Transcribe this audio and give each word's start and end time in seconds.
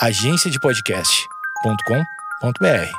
agenciadepodcast.com.br. 0.00 2.92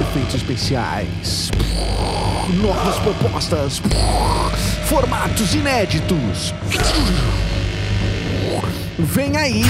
Efeitos 0.00 0.34
especiais. 0.34 1.48
Novas 2.60 2.98
propostas. 2.98 3.80
Formatos 4.88 5.54
inéditos. 5.54 6.52
Vem 8.98 9.36
aí! 9.36 9.62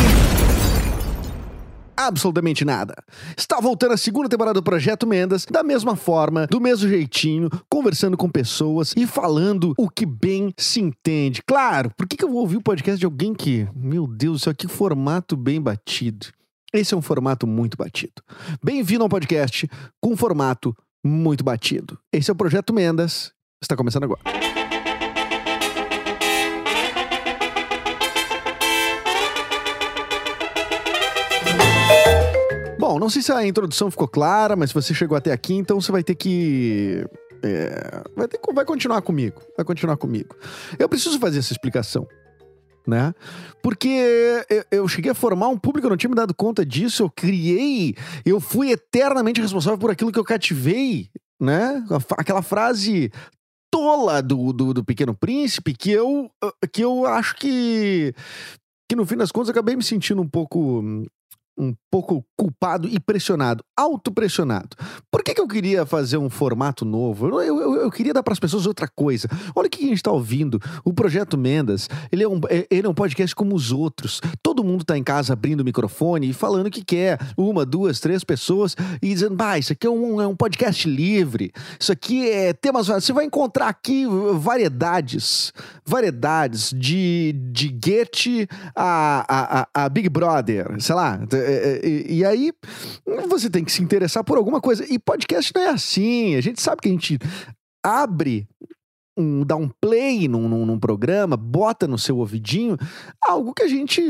absolutamente 1.98 2.64
nada. 2.64 2.94
Está 3.36 3.60
voltando 3.60 3.92
a 3.92 3.96
segunda 3.98 4.28
temporada 4.28 4.54
do 4.54 4.62
Projeto 4.62 5.06
Mendas, 5.06 5.44
da 5.44 5.62
mesma 5.62 5.96
forma, 5.96 6.46
do 6.46 6.60
mesmo 6.60 6.88
jeitinho, 6.88 7.50
conversando 7.69 8.16
com 8.16 8.30
pessoas 8.30 8.94
e 8.96 9.06
falando 9.06 9.74
o 9.76 9.91
que 9.91 10.06
bem 10.06 10.54
se 10.56 10.80
entende. 10.80 11.42
Claro, 11.44 11.91
por 11.96 12.06
que, 12.06 12.16
que 12.16 12.24
eu 12.24 12.30
vou 12.30 12.38
ouvir 12.38 12.56
o 12.56 12.62
podcast 12.62 12.98
de 12.98 13.04
alguém 13.04 13.34
que, 13.34 13.69
meu 13.74 14.06
Deus, 14.06 14.42
isso 14.42 14.50
aqui 14.50 14.66
é 14.66 14.69
formato 14.69 15.36
bem 15.36 15.60
batido? 15.60 16.38
Esse 16.72 16.92
é 16.92 16.97
um 16.97 17.00
formato 17.00 17.47
muito 17.47 17.78
batido. 17.78 18.22
Bem-vindo 18.62 19.02
ao 19.02 19.08
podcast 19.08 19.66
com 20.02 20.12
um 20.12 20.16
formato 20.16 20.77
muito 21.02 21.42
batido. 21.42 21.98
Esse 22.12 22.30
é 22.30 22.33
o 22.33 22.36
Projeto 22.36 22.75
Mendas, 22.75 23.33
está 23.62 23.75
começando 23.75 24.05
agora. 24.05 24.20
Bom, 32.78 32.98
não 32.98 33.08
sei 33.08 33.22
se 33.22 33.32
a 33.32 33.47
introdução 33.47 33.91
ficou 33.91 34.06
clara, 34.06 34.55
mas 34.55 34.69
se 34.69 34.75
você 34.75 34.92
chegou 34.92 35.16
até 35.16 35.32
aqui, 35.32 35.55
então 35.55 35.80
você 35.80 35.91
vai 35.91 36.03
ter 36.03 36.16
que. 36.16 37.03
é, 37.42 38.03
vai, 38.14 38.28
ter, 38.28 38.38
vai 38.53 38.66
continuar 38.66 39.00
comigo. 39.00 39.41
Vai 39.56 39.64
continuar 39.64 39.97
comigo. 39.97 40.36
Eu 40.78 40.86
preciso 40.86 41.19
fazer 41.19 41.38
essa 41.38 41.53
explicação. 41.53 42.06
Né? 42.89 43.14
Porque 43.62 43.86
eu, 44.48 44.64
eu 44.70 44.89
cheguei 44.89 45.11
a 45.11 45.14
formar 45.14 45.48
um 45.48 45.58
público, 45.58 45.86
eu 45.86 45.91
não 45.91 45.97
tinha 45.98 46.08
me 46.08 46.17
dado 46.17 46.34
conta 46.34 46.64
disso. 46.64 47.03
Eu 47.03 47.11
criei, 47.11 47.94
eu 48.25 48.41
fui 48.41 48.70
eternamente 48.70 49.42
responsável 49.42 49.78
por 49.78 49.91
aquilo 49.91 50.11
que 50.11 50.19
eu 50.19 50.25
cativei, 50.25 51.11
né? 51.39 51.84
Aquela 52.16 52.41
frase 52.41 53.12
tola 53.70 54.22
do, 54.22 54.55
do, 54.55 54.72
do 54.72 54.84
Pequeno 54.84 55.14
Príncipe 55.14 55.75
que 55.75 55.91
eu, 55.91 56.31
que 56.72 56.83
eu 56.83 57.05
acho 57.05 57.36
que, 57.36 58.14
que 58.89 58.97
no 58.97 59.05
fim 59.05 59.16
das 59.16 59.31
contas 59.31 59.48
eu 59.48 59.53
acabei 59.53 59.77
me 59.77 59.83
sentindo 59.83 60.22
um 60.22 60.28
pouco 60.28 60.83
um 61.58 61.74
pouco 61.90 62.24
culpado 62.36 62.86
e 62.88 63.00
pressionado, 63.00 63.64
autopressionado. 63.76 64.76
Por 65.10 65.22
que, 65.24 65.34
que 65.34 65.41
eu 65.41 65.48
queria 65.48 65.84
fazer 65.84 66.16
um 66.19 66.30
formato 66.30 66.84
novo? 66.84 67.28
Eu, 67.28 67.41
eu, 67.42 67.74
eu- 67.82 67.91
queria 67.91 68.12
dar 68.14 68.22
para 68.22 68.32
as 68.32 68.38
pessoas 68.38 68.64
outra 68.66 68.86
coisa. 68.86 69.26
Olha 69.56 69.66
o 69.66 69.70
que 69.70 69.82
a 69.84 69.88
gente 69.88 69.97
está 69.97 70.12
ouvindo. 70.12 70.60
O 70.84 70.92
Projeto 70.92 71.36
Mendas, 71.36 71.88
ele 72.12 72.22
é, 72.22 72.28
um, 72.28 72.41
é- 72.48 72.66
ele 72.70 72.86
é 72.86 72.91
um 72.91 72.94
podcast 72.94 73.34
como 73.34 73.54
os 73.54 73.72
outros. 73.72 74.20
Todo 74.42 74.62
mundo 74.62 74.84
tá 74.84 74.97
em 74.97 75.02
casa 75.02 75.32
abrindo 75.32 75.60
o 75.60 75.64
microfone 75.64 76.30
e 76.30 76.32
falando 76.32 76.66
o 76.66 76.70
que 76.70 76.84
quer. 76.84 77.18
Uma, 77.36 77.64
duas, 77.66 77.98
três 77.98 78.22
pessoas 78.22 78.76
e 79.02 79.08
dizendo, 79.08 79.34
bah, 79.34 79.58
isso 79.58 79.72
aqui 79.72 79.86
é 79.86 79.91
um, 79.91 80.20
é 80.20 80.26
um 80.26 80.36
podcast 80.36 80.88
livre. 80.88 81.50
Isso 81.80 81.91
aqui 81.91 82.28
é 82.30 82.52
temas... 82.52 82.86
Você 82.86 83.12
vai 83.12 83.24
encontrar 83.24 83.68
aqui 83.68 84.04
variedades. 84.34 85.52
Variedades 85.84 86.72
de, 86.74 87.32
de 87.52 87.76
Get 87.84 88.47
a, 88.76 89.24
a, 89.28 89.60
a, 89.82 89.84
a 89.84 89.88
Big 89.88 90.08
Brother, 90.08 90.76
sei 90.80 90.94
lá. 90.94 91.18
E, 91.48 92.19
e 92.19 92.25
aí 92.25 92.53
você 93.28 93.48
tem 93.48 93.64
que 93.64 93.72
se 93.72 93.82
interessar 93.82 94.25
por 94.25 94.36
alguma 94.36 94.60
coisa. 94.60 94.84
E 94.92 94.98
podcast 94.98 95.53
não 95.54 95.62
é 95.62 95.69
assim. 95.70 96.34
A 96.34 96.41
gente 96.41 96.60
sabe 96.60 96.82
que 96.82 96.88
a 96.88 96.92
gente 96.92 97.19
abre. 97.84 98.47
Um, 99.20 99.44
dá 99.44 99.56
um 99.56 99.69
play 99.81 100.28
num, 100.28 100.48
num, 100.48 100.64
num 100.64 100.78
programa, 100.78 101.36
bota 101.36 101.88
no 101.88 101.98
seu 101.98 102.19
ouvidinho 102.19 102.76
algo 103.20 103.53
que 103.53 103.64
a 103.64 103.66
gente, 103.66 104.00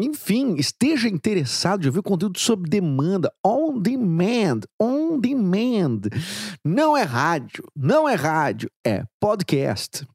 enfim, 0.00 0.54
esteja 0.54 1.08
interessado 1.08 1.80
de 1.80 1.88
ouvir 1.88 2.02
conteúdo 2.02 2.38
sob 2.38 2.70
demanda, 2.70 3.32
on 3.44 3.80
demand, 3.80 4.60
on 4.80 5.18
demand. 5.18 6.02
Não 6.64 6.96
é 6.96 7.02
rádio, 7.02 7.64
não 7.74 8.08
é 8.08 8.14
rádio, 8.14 8.70
é 8.86 9.02
podcast. 9.20 10.06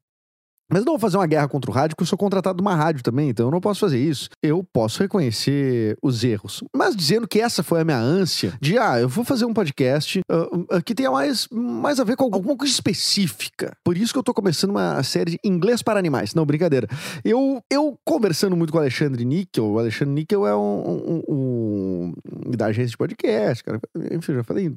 Mas 0.71 0.79
eu 0.81 0.85
não 0.85 0.93
vou 0.93 0.99
fazer 0.99 1.17
uma 1.17 1.27
guerra 1.27 1.47
contra 1.47 1.69
o 1.69 1.73
rádio, 1.73 1.95
porque 1.95 2.03
eu 2.03 2.07
sou 2.07 2.17
contratado 2.17 2.57
de 2.57 2.61
uma 2.61 2.75
rádio 2.75 3.03
também, 3.03 3.29
então 3.29 3.47
eu 3.47 3.51
não 3.51 3.59
posso 3.59 3.79
fazer 3.79 3.99
isso. 3.99 4.29
Eu 4.41 4.63
posso 4.71 5.01
reconhecer 5.01 5.97
os 6.01 6.23
erros. 6.23 6.63
Mas 6.75 6.95
dizendo 6.95 7.27
que 7.27 7.39
essa 7.39 7.61
foi 7.63 7.81
a 7.81 7.83
minha 7.85 7.97
ânsia 7.99 8.53
de, 8.61 8.77
ah, 8.77 8.99
eu 8.99 9.09
vou 9.09 9.23
fazer 9.23 9.45
um 9.45 9.53
podcast 9.53 10.21
ah, 10.29 10.47
ah, 10.71 10.81
que 10.81 10.95
tenha 10.95 11.11
mais, 11.11 11.47
mais 11.51 11.99
a 11.99 12.03
ver 12.03 12.15
com 12.15 12.23
alguma 12.23 12.55
coisa 12.55 12.73
específica. 12.73 13.75
Por 13.83 13.97
isso 13.97 14.13
que 14.13 14.19
eu 14.19 14.23
tô 14.23 14.33
começando 14.33 14.69
uma 14.71 15.01
série 15.03 15.31
de 15.31 15.39
inglês 15.43 15.81
para 15.81 15.99
animais. 15.99 16.33
Não, 16.33 16.45
brincadeira. 16.45 16.87
Eu, 17.23 17.61
eu 17.69 17.97
conversando 18.05 18.55
muito 18.55 18.71
com 18.71 18.77
o 18.77 18.81
Alexandre 18.81 19.25
Níquel, 19.25 19.65
o 19.65 19.79
Alexandre 19.79 20.13
Níquel 20.13 20.47
é 20.47 20.55
um, 20.55 21.21
um, 21.27 21.33
um- 21.35 22.13
da 22.55 22.67
agência 22.67 22.91
de 22.91 22.97
podcast, 22.97 23.63
cara. 23.63 23.79
Enfim, 24.11 24.31
eu 24.33 24.37
já 24.37 24.43
falei 24.43 24.73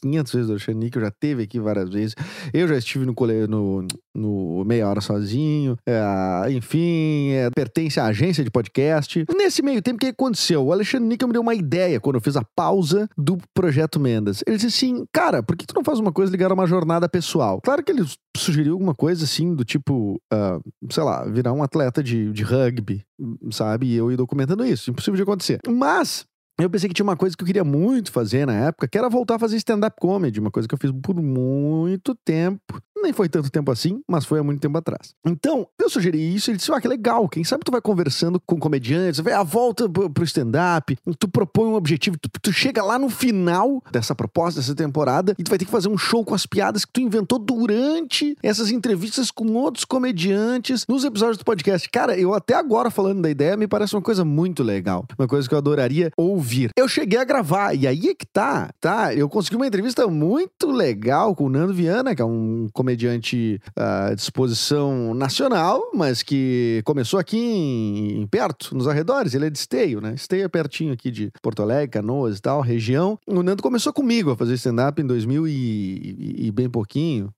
500 0.00 0.32
vezes 0.32 0.46
do 0.46 0.52
Alexandre 0.52 0.84
Níquel, 0.84 1.02
já 1.02 1.10
teve 1.10 1.42
aqui 1.42 1.60
várias 1.60 1.90
vezes. 1.90 2.14
Eu 2.52 2.66
já 2.68 2.76
estive 2.76 3.04
no, 3.04 3.14
no, 3.48 3.86
no 4.14 4.64
Meia 4.64 4.88
Hora 4.88 5.00
Sozinho, 5.00 5.33
é, 5.86 6.52
enfim, 6.52 7.30
é, 7.30 7.50
pertence 7.50 7.98
à 8.00 8.06
agência 8.06 8.44
de 8.44 8.50
podcast. 8.50 9.24
Nesse 9.36 9.62
meio 9.62 9.82
tempo, 9.82 9.96
o 9.96 10.00
que 10.00 10.06
aconteceu? 10.06 10.64
O 10.64 10.72
Alexandre 10.72 11.08
Níquel 11.08 11.28
me 11.28 11.32
deu 11.32 11.42
uma 11.42 11.54
ideia 11.54 12.00
quando 12.00 12.16
eu 12.16 12.20
fiz 12.20 12.36
a 12.36 12.44
pausa 12.56 13.08
do 13.16 13.38
Projeto 13.54 13.98
Mendas. 14.00 14.42
Ele 14.46 14.56
disse 14.56 14.66
assim, 14.66 15.04
cara, 15.12 15.42
por 15.42 15.56
que 15.56 15.66
tu 15.66 15.74
não 15.74 15.84
faz 15.84 15.98
uma 15.98 16.12
coisa 16.12 16.30
ligada 16.30 16.52
a 16.52 16.56
uma 16.56 16.66
jornada 16.66 17.08
pessoal? 17.08 17.60
Claro 17.62 17.82
que 17.82 17.92
ele 17.92 18.04
sugeriu 18.36 18.72
alguma 18.74 18.94
coisa 18.94 19.24
assim, 19.24 19.54
do 19.54 19.64
tipo, 19.64 20.20
ah, 20.32 20.58
sei 20.90 21.02
lá, 21.02 21.24
virar 21.24 21.52
um 21.52 21.62
atleta 21.62 22.02
de, 22.02 22.32
de 22.32 22.42
rugby, 22.42 23.04
sabe? 23.50 23.86
E 23.86 23.94
eu 23.94 24.10
ia 24.10 24.16
documentando 24.16 24.64
isso, 24.64 24.90
impossível 24.90 25.16
de 25.16 25.22
acontecer. 25.22 25.58
Mas... 25.68 26.26
Eu 26.56 26.70
pensei 26.70 26.88
que 26.88 26.94
tinha 26.94 27.02
uma 27.02 27.16
coisa 27.16 27.36
que 27.36 27.42
eu 27.42 27.46
queria 27.46 27.64
muito 27.64 28.12
fazer 28.12 28.46
na 28.46 28.54
época, 28.54 28.86
que 28.86 28.96
era 28.96 29.08
voltar 29.08 29.34
a 29.34 29.38
fazer 29.40 29.56
stand-up 29.56 29.96
comedy, 30.00 30.38
uma 30.38 30.52
coisa 30.52 30.68
que 30.68 30.74
eu 30.74 30.78
fiz 30.78 30.92
por 31.02 31.20
muito 31.20 32.14
tempo. 32.24 32.80
Nem 33.04 33.12
foi 33.12 33.28
tanto 33.28 33.50
tempo 33.50 33.70
assim, 33.70 34.00
mas 34.08 34.24
foi 34.24 34.38
há 34.38 34.42
muito 34.42 34.60
tempo 34.60 34.78
atrás. 34.78 35.14
Então, 35.26 35.68
eu 35.78 35.90
sugeri 35.90 36.34
isso 36.34 36.50
ele 36.50 36.56
disse: 36.56 36.72
Ah, 36.72 36.80
que 36.80 36.88
legal, 36.88 37.28
quem 37.28 37.44
sabe 37.44 37.62
tu 37.62 37.70
vai 37.70 37.82
conversando 37.82 38.40
com 38.40 38.58
comediantes, 38.58 39.20
vai 39.20 39.34
a 39.34 39.42
volta 39.42 39.86
pro 39.86 40.08
pro 40.08 40.24
stand-up, 40.24 40.96
tu 41.18 41.28
propõe 41.28 41.68
um 41.68 41.74
objetivo, 41.74 42.16
tu, 42.18 42.30
tu 42.40 42.52
chega 42.52 42.82
lá 42.82 42.98
no 42.98 43.10
final 43.10 43.82
dessa 43.92 44.14
proposta, 44.14 44.58
dessa 44.58 44.74
temporada, 44.74 45.34
e 45.38 45.44
tu 45.44 45.50
vai 45.50 45.58
ter 45.58 45.66
que 45.66 45.70
fazer 45.70 45.88
um 45.88 45.98
show 45.98 46.24
com 46.24 46.34
as 46.34 46.46
piadas 46.46 46.84
que 46.84 46.92
tu 46.92 47.00
inventou 47.00 47.38
durante 47.38 48.36
essas 48.42 48.70
entrevistas 48.70 49.30
com 49.30 49.52
outros 49.52 49.84
comediantes 49.84 50.86
nos 50.88 51.04
episódios 51.04 51.36
do 51.36 51.44
podcast. 51.44 51.88
Cara, 51.90 52.18
eu 52.18 52.32
até 52.32 52.54
agora 52.54 52.90
falando 52.90 53.20
da 53.20 53.28
ideia, 53.28 53.56
me 53.56 53.66
parece 53.66 53.94
uma 53.94 54.02
coisa 54.02 54.24
muito 54.24 54.62
legal. 54.62 55.04
Uma 55.18 55.28
coisa 55.28 55.46
que 55.46 55.54
eu 55.54 55.58
adoraria 55.58 56.10
ouvir. 56.16 56.70
Eu 56.76 56.88
cheguei 56.88 57.18
a 57.18 57.24
gravar, 57.24 57.74
e 57.74 57.86
aí 57.86 58.08
é 58.08 58.14
que 58.14 58.26
tá, 58.26 58.70
tá? 58.80 59.14
Eu 59.14 59.28
consegui 59.28 59.56
uma 59.56 59.66
entrevista 59.66 60.06
muito 60.06 60.70
legal 60.70 61.34
com 61.34 61.44
o 61.44 61.50
Nando 61.50 61.74
Viana, 61.74 62.14
que 62.14 62.22
é 62.22 62.24
um 62.24 62.68
comediante 62.72 62.93
ah, 63.76 64.12
de 64.14 64.20
exposição 64.20 65.14
nacional, 65.14 65.90
mas 65.94 66.22
que 66.22 66.82
começou 66.84 67.18
aqui 67.18 67.36
em, 67.38 68.20
em 68.22 68.26
perto, 68.26 68.74
nos 68.76 68.86
arredores. 68.88 69.34
Ele 69.34 69.46
é 69.46 69.50
de 69.50 69.58
Esteio, 69.58 70.00
né? 70.00 70.14
Esteio 70.14 70.44
é 70.44 70.48
pertinho 70.48 70.92
aqui 70.92 71.10
de 71.10 71.30
Porto 71.42 71.62
Alegre, 71.62 71.88
Canoas 71.92 72.38
e 72.38 72.42
tal, 72.42 72.60
região. 72.60 73.18
O 73.26 73.42
Nando 73.42 73.62
começou 73.62 73.92
comigo 73.92 74.30
a 74.30 74.36
fazer 74.36 74.54
stand-up 74.54 75.00
em 75.00 75.06
2000 75.06 75.46
e, 75.48 75.50
e- 75.52 76.46
e 76.46 76.50
bem 76.52 76.68
pouquinho. 76.68 77.30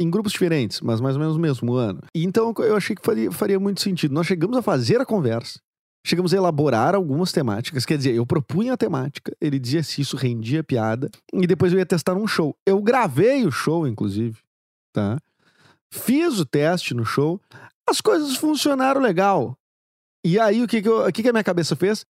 Em 0.00 0.10
grupos 0.10 0.32
diferentes, 0.32 0.80
mas 0.80 1.00
mais 1.00 1.14
ou 1.14 1.20
menos 1.20 1.36
no 1.36 1.40
mesmo 1.42 1.74
ano. 1.74 2.00
E 2.12 2.24
então 2.24 2.52
eu 2.58 2.74
achei 2.76 2.96
que 2.96 3.04
faria, 3.04 3.30
faria 3.30 3.60
muito 3.60 3.80
sentido. 3.80 4.12
Nós 4.12 4.26
chegamos 4.26 4.56
a 4.56 4.62
fazer 4.62 5.00
a 5.00 5.06
conversa. 5.06 5.60
Chegamos 6.04 6.32
a 6.32 6.36
elaborar 6.36 6.94
algumas 6.96 7.30
temáticas. 7.30 7.84
Quer 7.84 7.96
dizer, 7.98 8.14
eu 8.14 8.24
propunha 8.26 8.72
a 8.72 8.76
temática, 8.76 9.32
ele 9.40 9.58
dizia 9.58 9.82
se 9.82 10.00
isso 10.00 10.16
rendia 10.16 10.64
piada, 10.64 11.08
e 11.32 11.46
depois 11.46 11.72
eu 11.72 11.78
ia 11.78 11.86
testar 11.86 12.14
num 12.14 12.26
show. 12.26 12.54
Eu 12.66 12.80
gravei 12.82 13.44
o 13.44 13.50
show, 13.52 13.86
inclusive, 13.86 14.38
tá? 14.98 15.18
fiz 15.90 16.38
o 16.38 16.44
teste 16.44 16.94
no 16.94 17.04
show, 17.04 17.40
as 17.88 18.00
coisas 18.00 18.36
funcionaram 18.36 19.00
legal. 19.00 19.56
E 20.24 20.38
aí, 20.38 20.62
o 20.62 20.66
que, 20.66 20.82
que, 20.82 20.88
eu, 20.88 21.06
o 21.06 21.12
que, 21.12 21.22
que 21.22 21.28
a 21.28 21.32
minha 21.32 21.44
cabeça 21.44 21.74
fez? 21.76 22.04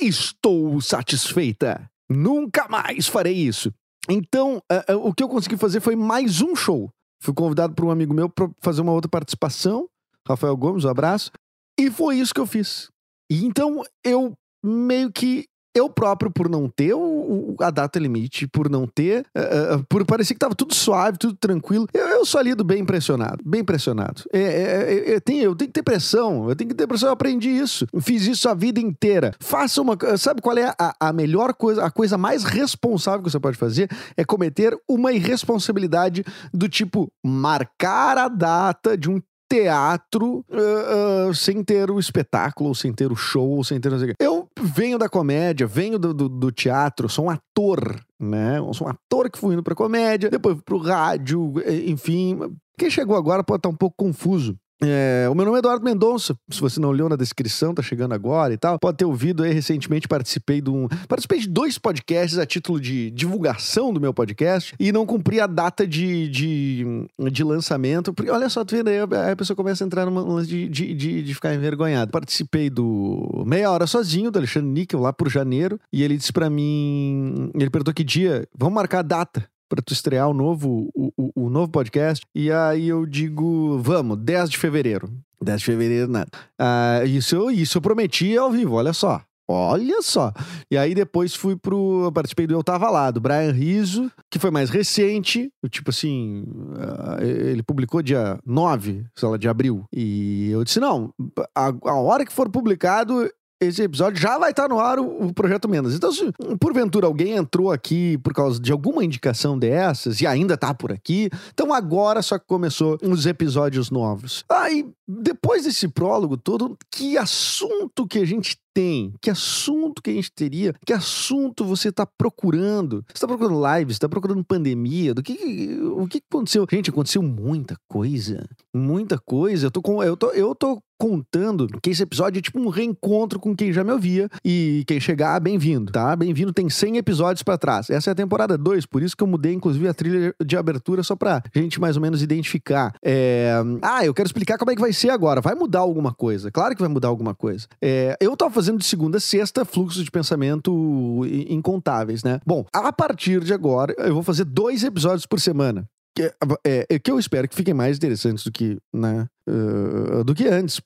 Estou 0.00 0.80
satisfeita. 0.80 1.90
Nunca 2.08 2.66
mais 2.68 3.06
farei 3.06 3.34
isso. 3.34 3.72
Então, 4.08 4.62
uh, 4.72 4.94
uh, 4.94 5.08
o 5.08 5.12
que 5.12 5.22
eu 5.22 5.28
consegui 5.28 5.56
fazer 5.56 5.80
foi 5.80 5.94
mais 5.94 6.40
um 6.40 6.56
show. 6.56 6.90
Fui 7.20 7.34
convidado 7.34 7.74
por 7.74 7.84
um 7.84 7.90
amigo 7.90 8.14
meu 8.14 8.28
para 8.28 8.48
fazer 8.60 8.80
uma 8.80 8.92
outra 8.92 9.10
participação, 9.10 9.88
Rafael 10.26 10.56
Gomes, 10.56 10.84
um 10.84 10.88
abraço. 10.88 11.30
E 11.78 11.90
foi 11.90 12.16
isso 12.16 12.32
que 12.32 12.40
eu 12.40 12.46
fiz. 12.46 12.88
E 13.30 13.44
então 13.44 13.84
eu 14.04 14.32
meio 14.64 15.12
que 15.12 15.46
eu 15.74 15.88
próprio, 15.88 16.30
por 16.30 16.48
não 16.48 16.68
ter 16.68 16.94
o, 16.94 17.54
a 17.60 17.70
data 17.70 17.98
limite, 17.98 18.46
por 18.46 18.68
não 18.68 18.86
ter. 18.86 19.26
Uh, 19.36 19.84
por 19.88 20.04
parecer 20.04 20.34
que 20.34 20.40
tava 20.40 20.54
tudo 20.54 20.74
suave, 20.74 21.18
tudo 21.18 21.34
tranquilo, 21.34 21.86
eu, 21.92 22.06
eu 22.08 22.24
sou 22.24 22.38
do 22.56 22.64
bem 22.64 22.80
impressionado. 22.80 23.38
Bem 23.44 23.60
impressionado. 23.60 24.22
É, 24.32 24.40
é, 24.40 24.42
é, 24.42 25.14
é, 25.14 25.20
tem, 25.20 25.40
eu 25.40 25.54
tenho 25.54 25.68
que 25.68 25.74
ter 25.74 25.82
pressão, 25.82 26.48
eu 26.48 26.56
tenho 26.56 26.70
que 26.70 26.76
ter 26.76 26.86
pressão, 26.86 27.08
eu 27.08 27.12
aprendi 27.12 27.50
isso. 27.50 27.86
Fiz 28.00 28.26
isso 28.26 28.48
a 28.48 28.54
vida 28.54 28.80
inteira. 28.80 29.34
Faça 29.40 29.82
uma. 29.82 29.96
Sabe 30.16 30.40
qual 30.40 30.56
é 30.56 30.74
a, 30.78 30.94
a 31.00 31.12
melhor 31.12 31.52
coisa, 31.54 31.84
a 31.84 31.90
coisa 31.90 32.16
mais 32.16 32.44
responsável 32.44 33.22
que 33.22 33.30
você 33.30 33.40
pode 33.40 33.56
fazer? 33.56 33.90
É 34.16 34.24
cometer 34.24 34.76
uma 34.88 35.12
irresponsabilidade 35.12 36.24
do 36.52 36.68
tipo 36.68 37.10
marcar 37.24 38.18
a 38.18 38.28
data 38.28 38.96
de 38.96 39.10
um 39.10 39.20
teatro 39.48 40.44
uh, 40.50 41.28
uh, 41.30 41.34
sem 41.34 41.64
ter 41.64 41.90
o 41.90 41.98
espetáculo, 41.98 42.74
sem 42.74 42.92
ter 42.92 43.10
o 43.10 43.16
show, 43.16 43.64
sem 43.64 43.80
ter. 43.80 43.90
Eu 44.20 44.48
venho 44.60 44.98
da 44.98 45.08
comédia, 45.08 45.66
venho 45.66 45.98
do, 45.98 46.12
do, 46.12 46.28
do, 46.28 46.52
teatro, 46.52 47.08
sou 47.08 47.26
um 47.26 47.30
ator, 47.30 48.00
né? 48.20 48.58
Eu 48.58 48.74
sou 48.74 48.86
um 48.86 48.90
ator 48.90 49.30
que 49.30 49.38
fui 49.38 49.54
indo 49.54 49.62
pra 49.62 49.74
comédia, 49.74 50.30
depois 50.30 50.58
pro 50.62 50.78
rádio, 50.78 51.54
enfim. 51.86 52.38
Quem 52.78 52.90
chegou 52.90 53.16
agora 53.16 53.42
pode 53.42 53.60
estar 53.60 53.70
um 53.70 53.76
pouco 53.76 53.96
confuso. 53.96 54.56
É, 54.80 55.26
o 55.28 55.34
meu 55.34 55.44
nome 55.44 55.56
é 55.56 55.58
Eduardo 55.58 55.84
Mendonça. 55.84 56.36
Se 56.48 56.60
você 56.60 56.78
não 56.78 56.90
leu 56.90 57.08
na 57.08 57.16
descrição, 57.16 57.74
tá 57.74 57.82
chegando 57.82 58.14
agora 58.14 58.54
e 58.54 58.56
tal. 58.56 58.78
Pode 58.78 58.96
ter 58.96 59.04
ouvido 59.04 59.42
aí 59.42 59.52
recentemente. 59.52 60.06
Participei 60.06 60.60
de 60.60 60.70
um. 60.70 60.86
Participei 61.08 61.40
de 61.40 61.48
dois 61.48 61.78
podcasts 61.78 62.38
a 62.38 62.46
título 62.46 62.80
de 62.80 63.10
divulgação 63.10 63.92
do 63.92 64.00
meu 64.00 64.14
podcast 64.14 64.74
e 64.78 64.92
não 64.92 65.04
cumpri 65.04 65.40
a 65.40 65.46
data 65.46 65.86
de, 65.86 66.28
de, 66.28 66.86
de 67.30 67.44
lançamento. 67.44 68.14
Porque, 68.14 68.30
olha 68.30 68.48
só, 68.48 68.64
tu 68.64 68.76
vendo 68.76 68.88
aí, 68.88 68.98
a 68.98 69.36
pessoa 69.36 69.56
começa 69.56 69.82
a 69.82 69.86
entrar 69.86 70.06
numa 70.06 70.22
lance 70.22 70.48
de, 70.48 70.68
de, 70.68 71.22
de, 71.22 71.34
ficar 71.34 71.54
envergonhado. 71.54 72.12
Participei 72.12 72.70
do 72.70 73.44
Meia 73.46 73.70
Hora 73.70 73.86
Sozinho, 73.86 74.30
do 74.30 74.38
Alexandre 74.38 74.70
Níquel, 74.70 75.00
lá 75.00 75.12
por 75.12 75.28
janeiro. 75.28 75.80
E 75.92 76.02
ele 76.04 76.16
disse 76.16 76.32
para 76.32 76.48
mim. 76.48 77.50
Ele 77.54 77.70
perguntou 77.70 77.92
que 77.92 78.04
dia. 78.04 78.46
Vamos 78.56 78.74
marcar 78.74 79.00
a 79.00 79.02
data 79.02 79.48
para 79.68 79.82
tu 79.82 79.92
estrear 79.92 80.28
o 80.28 80.34
novo, 80.34 80.90
o, 80.94 81.12
o, 81.16 81.46
o, 81.46 81.50
novo 81.50 81.70
podcast. 81.70 82.26
E 82.34 82.50
aí 82.50 82.88
eu 82.88 83.06
digo, 83.06 83.78
vamos, 83.82 84.18
10 84.18 84.50
de 84.50 84.58
fevereiro. 84.58 85.10
10 85.42 85.60
de 85.60 85.66
fevereiro, 85.66 86.10
nada. 86.10 86.30
Ah, 86.58 87.02
isso, 87.04 87.50
isso 87.50 87.78
eu 87.78 87.82
prometi 87.82 88.36
ao 88.36 88.50
vivo, 88.50 88.74
olha 88.74 88.92
só. 88.92 89.22
Olha 89.50 90.02
só. 90.02 90.30
E 90.70 90.76
aí 90.76 90.94
depois 90.94 91.34
fui 91.34 91.56
pro. 91.56 92.04
Eu 92.04 92.12
participei 92.12 92.46
do 92.46 92.52
Eu 92.52 92.62
Tava 92.62 92.90
Lá, 92.90 93.10
do 93.10 93.18
Brian 93.18 93.50
Riso, 93.50 94.12
que 94.30 94.38
foi 94.38 94.50
mais 94.50 94.68
recente. 94.68 95.50
Tipo 95.70 95.88
assim. 95.88 96.44
Uh, 96.46 97.24
ele 97.24 97.62
publicou 97.62 98.02
dia 98.02 98.38
9, 98.44 99.06
sei 99.16 99.28
lá, 99.28 99.38
de 99.38 99.48
abril. 99.48 99.86
E 99.90 100.50
eu 100.50 100.62
disse: 100.62 100.78
não, 100.78 101.14
a, 101.56 101.72
a 101.82 101.94
hora 101.94 102.26
que 102.26 102.32
for 102.32 102.50
publicado, 102.50 103.26
esse 103.60 103.82
episódio 103.82 104.20
já 104.20 104.38
vai 104.38 104.50
estar 104.50 104.68
no 104.68 104.78
ar 104.78 104.98
o, 104.98 105.26
o, 105.26 105.34
Projeto 105.34 105.68
Mendas. 105.68 105.94
Então, 105.94 106.12
se 106.12 106.30
porventura 106.60 107.06
alguém 107.06 107.32
entrou 107.32 107.72
aqui 107.72 108.18
por 108.18 108.32
causa 108.32 108.60
de 108.60 108.70
alguma 108.70 109.04
indicação 109.04 109.58
dessas 109.58 110.20
e 110.20 110.26
ainda 110.26 110.56
tá 110.56 110.72
por 110.72 110.92
aqui, 110.92 111.28
então 111.52 111.72
agora 111.72 112.22
só 112.22 112.38
começou 112.38 112.98
os 113.02 113.26
episódios 113.26 113.90
novos. 113.90 114.44
Aí, 114.48 114.86
depois 115.06 115.64
desse 115.64 115.88
prólogo 115.88 116.36
todo, 116.36 116.76
que 116.90 117.18
assunto 117.18 118.06
que 118.06 118.18
a 118.18 118.26
gente 118.26 118.56
tem? 118.78 119.12
Que 119.20 119.28
assunto 119.28 120.00
que 120.00 120.08
a 120.08 120.12
gente 120.12 120.30
teria? 120.30 120.72
Que 120.86 120.92
assunto 120.92 121.64
você 121.64 121.88
está 121.88 122.06
procurando? 122.06 123.04
Você 123.08 123.14
está 123.14 123.26
procurando 123.26 123.60
lives? 123.76 123.96
Está 123.96 124.08
procurando 124.08 124.44
pandemia? 124.44 125.12
Do 125.12 125.20
que, 125.20 125.80
o 125.82 126.06
que 126.06 126.22
aconteceu? 126.30 126.64
Gente, 126.70 126.90
aconteceu 126.90 127.20
muita 127.20 127.76
coisa. 127.88 128.48
Muita 128.72 129.18
coisa. 129.18 129.66
Eu 129.66 129.70
tô, 129.72 129.82
com, 129.82 130.00
eu 130.00 130.16
tô, 130.16 130.30
eu 130.30 130.54
tô 130.54 130.80
contando 130.98 131.68
que 131.80 131.90
esse 131.90 132.02
episódio 132.02 132.40
é 132.40 132.42
tipo 132.42 132.58
um 132.58 132.68
reencontro 132.68 133.38
com 133.38 133.54
quem 133.54 133.72
já 133.72 133.84
me 133.84 133.92
ouvia 133.92 134.28
e 134.44 134.82
quem 134.86 134.98
chegar, 134.98 135.38
bem-vindo, 135.38 135.92
tá? 135.92 136.14
Bem-vindo, 136.16 136.52
tem 136.52 136.68
100 136.68 136.96
episódios 136.96 137.42
para 137.44 137.56
trás. 137.56 137.88
Essa 137.88 138.10
é 138.10 138.12
a 138.12 138.16
temporada 138.16 138.58
2, 138.58 138.84
por 138.84 139.02
isso 139.02 139.16
que 139.16 139.22
eu 139.22 139.26
mudei 139.28 139.52
inclusive 139.52 139.86
a 139.86 139.94
trilha 139.94 140.34
de 140.44 140.56
abertura 140.56 141.04
só 141.04 141.14
pra 141.14 141.40
gente 141.54 141.80
mais 141.80 141.96
ou 141.96 142.02
menos 142.02 142.20
identificar. 142.20 142.92
É... 143.02 143.52
Ah, 143.80 144.04
eu 144.04 144.12
quero 144.12 144.26
explicar 144.26 144.58
como 144.58 144.72
é 144.72 144.74
que 144.74 144.80
vai 144.80 144.92
ser 144.92 145.10
agora. 145.10 145.40
Vai 145.40 145.54
mudar 145.54 145.80
alguma 145.80 146.12
coisa? 146.12 146.50
Claro 146.50 146.74
que 146.74 146.82
vai 146.82 146.90
mudar 146.90 147.08
alguma 147.08 147.34
coisa. 147.34 147.68
É... 147.80 148.16
Eu 148.20 148.36
tava 148.36 148.52
fazendo 148.52 148.67
de 148.76 148.84
segunda 148.84 149.18
a 149.18 149.20
sexta 149.20 149.64
fluxos 149.64 150.04
de 150.04 150.10
pensamento 150.10 151.22
incontáveis, 151.48 152.22
né? 152.22 152.40
Bom, 152.46 152.66
a 152.72 152.92
partir 152.92 153.42
de 153.42 153.52
agora 153.52 153.94
eu 153.98 154.14
vou 154.14 154.22
fazer 154.22 154.44
dois 154.44 154.84
episódios 154.84 155.26
por 155.26 155.40
semana 155.40 155.88
que, 156.18 156.22
é, 156.64 156.86
é, 156.90 156.98
que 156.98 157.10
eu 157.10 157.18
espero 157.18 157.48
que 157.48 157.54
fiquem 157.54 157.72
mais 157.72 157.96
interessantes 157.96 158.42
do 158.42 158.50
que, 158.50 158.76
né, 158.92 159.28
uh, 159.48 160.24
do 160.24 160.34
que 160.34 160.48
antes, 160.48 160.80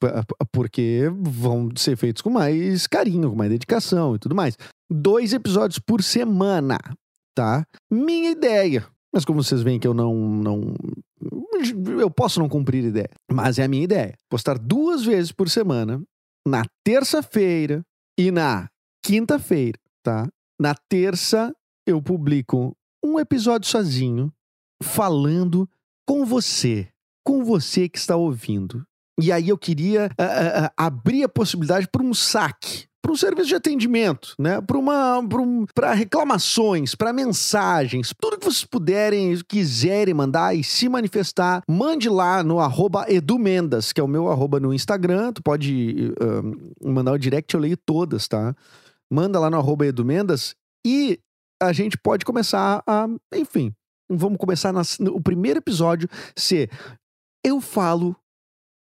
porque 0.52 1.10
vão 1.22 1.70
ser 1.74 1.96
feitos 1.96 2.20
com 2.20 2.28
mais 2.28 2.86
carinho, 2.86 3.30
com 3.30 3.36
mais 3.36 3.50
dedicação 3.50 4.14
e 4.14 4.18
tudo 4.18 4.34
mais. 4.34 4.58
Dois 4.90 5.32
episódios 5.32 5.78
por 5.78 6.02
semana, 6.02 6.78
tá? 7.34 7.64
Minha 7.90 8.30
ideia. 8.30 8.84
Mas 9.14 9.24
como 9.24 9.42
vocês 9.42 9.62
veem 9.62 9.78
que 9.78 9.86
eu 9.86 9.94
não, 9.94 10.14
não 10.14 10.74
eu 11.98 12.10
posso 12.10 12.40
não 12.40 12.48
cumprir 12.48 12.84
ideia, 12.84 13.10
mas 13.30 13.58
é 13.58 13.64
a 13.64 13.68
minha 13.68 13.84
ideia. 13.84 14.14
Postar 14.28 14.58
duas 14.58 15.04
vezes 15.04 15.32
por 15.32 15.48
semana, 15.48 16.02
na 16.46 16.64
terça-feira 16.84 17.84
e 18.18 18.30
na 18.30 18.68
quinta-feira, 19.04 19.78
tá? 20.02 20.28
Na 20.60 20.74
terça 20.74 21.54
eu 21.86 22.00
publico 22.00 22.76
um 23.04 23.18
episódio 23.18 23.68
sozinho 23.68 24.32
falando 24.82 25.68
com 26.06 26.24
você, 26.24 26.88
com 27.24 27.44
você 27.44 27.88
que 27.88 27.98
está 27.98 28.16
ouvindo. 28.16 28.84
E 29.20 29.30
aí 29.30 29.48
eu 29.48 29.58
queria 29.58 30.06
uh, 30.06 30.66
uh, 30.66 30.70
abrir 30.76 31.24
a 31.24 31.28
possibilidade 31.28 31.88
para 31.88 32.02
um 32.02 32.14
saque, 32.14 32.86
para 33.12 33.14
um 33.14 33.16
serviço 33.16 33.48
de 33.48 33.54
atendimento, 33.54 34.34
né? 34.38 34.60
Para 34.60 34.78
uma, 34.78 35.22
para 35.28 35.40
um, 35.40 35.66
reclamações, 35.94 36.94
para 36.94 37.12
mensagens, 37.12 38.12
tudo 38.18 38.38
que 38.38 38.44
vocês 38.44 38.64
puderem, 38.64 39.38
quiserem 39.46 40.14
mandar 40.14 40.54
e 40.54 40.64
se 40.64 40.88
manifestar, 40.88 41.62
mande 41.68 42.08
lá 42.08 42.42
no 42.42 42.58
arroba 42.58 43.04
edumendas, 43.08 43.92
que 43.92 44.00
é 44.00 44.04
o 44.04 44.08
meu 44.08 44.30
arroba 44.30 44.58
no 44.58 44.72
Instagram. 44.72 45.32
Tu 45.32 45.42
pode 45.42 46.12
uh, 46.20 46.90
mandar 46.90 47.12
o 47.12 47.18
direct, 47.18 47.54
eu 47.54 47.60
leio 47.60 47.76
todas, 47.76 48.26
tá? 48.26 48.54
Manda 49.10 49.38
lá 49.38 49.50
no 49.50 49.58
arroba 49.58 49.86
edumendas 49.86 50.54
e 50.86 51.18
a 51.62 51.72
gente 51.72 51.98
pode 51.98 52.24
começar 52.24 52.82
a, 52.86 53.06
enfim, 53.34 53.72
vamos 54.10 54.38
começar 54.38 54.72
no, 54.72 54.82
o 55.14 55.20
primeiro 55.20 55.58
episódio 55.58 56.08
ser 56.36 56.70
eu 57.44 57.60
falo 57.60 58.16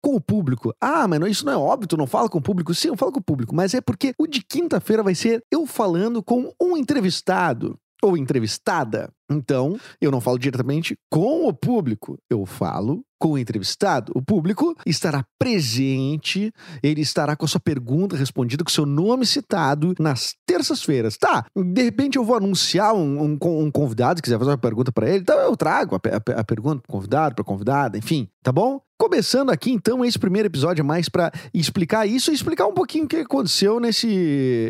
com 0.04 0.16
o 0.16 0.22
público. 0.22 0.76
Ah, 0.82 1.08
mas 1.08 1.22
isso 1.32 1.46
não 1.46 1.54
é 1.54 1.58
óbvio, 1.58 1.88
tu 1.88 1.98
não 1.98 2.06
fala 2.06 2.28
com 2.28 2.38
o 2.38 2.42
público? 2.42 2.74
Sim, 2.74 2.90
eu 2.90 2.98
falo 2.98 3.14
com 3.14 3.20
o 3.20 3.24
público, 3.24 3.56
mas 3.56 3.74
é 3.74 3.80
porque 3.80 4.14
o 4.20 4.28
de 4.28 4.44
quinta-feira 4.44 5.02
vai 5.02 5.16
ser 5.16 5.42
eu 5.50 5.66
falando 5.66 6.22
com 6.22 6.54
um 6.62 6.76
entrevistado 6.76 7.80
ou 8.02 8.18
entrevistada. 8.18 9.10
Então, 9.34 9.78
eu 10.00 10.12
não 10.12 10.22
falo 10.22 10.38
diretamente 10.38 10.96
com 11.10 11.48
o 11.48 11.54
público, 11.54 12.18
eu 12.30 12.46
falo 12.46 13.04
com 13.24 13.32
o 13.32 13.38
entrevistado. 13.38 14.12
O 14.14 14.22
público 14.22 14.76
estará 14.86 15.24
presente, 15.40 16.52
ele 16.84 17.00
estará 17.00 17.38
com 17.38 17.46
a 17.46 17.48
sua 17.48 17.60
pergunta 17.60 18.18
respondida, 18.18 18.66
com 18.66 18.70
seu 18.70 18.86
nome 18.86 19.26
citado 19.26 19.94
nas 19.98 20.36
terças-feiras. 20.46 21.16
Tá, 21.16 21.46
de 21.56 21.84
repente 21.84 22.18
eu 22.18 22.26
vou 22.26 22.36
anunciar 22.36 22.94
um, 22.94 23.24
um, 23.24 23.38
um 23.42 23.72
convidado, 23.72 24.18
se 24.18 24.24
quiser 24.24 24.38
fazer 24.38 24.52
uma 24.52 24.58
pergunta 24.58 24.92
para 24.92 25.10
ele, 25.10 25.20
então 25.20 25.40
eu 25.40 25.56
trago 25.56 25.96
a, 25.96 26.00
a, 26.00 26.40
a 26.42 26.44
pergunta 26.44 26.82
para 26.82 26.92
convidado, 26.92 27.36
para 27.36 27.46
convidada, 27.46 27.98
enfim, 27.98 28.28
tá 28.44 28.52
bom? 28.52 28.82
Começando 29.04 29.50
aqui, 29.50 29.72
então, 29.72 30.06
esse 30.06 30.18
primeiro 30.18 30.48
episódio 30.48 30.82
é 30.82 30.84
mais 30.84 31.10
para 31.10 31.32
explicar 31.54 32.08
isso 32.08 32.32
e 32.32 32.34
explicar 32.34 32.68
um 32.68 32.74
pouquinho 32.74 33.04
o 33.06 33.08
que 33.08 33.18
aconteceu 33.18 33.80
nesse, 33.80 34.08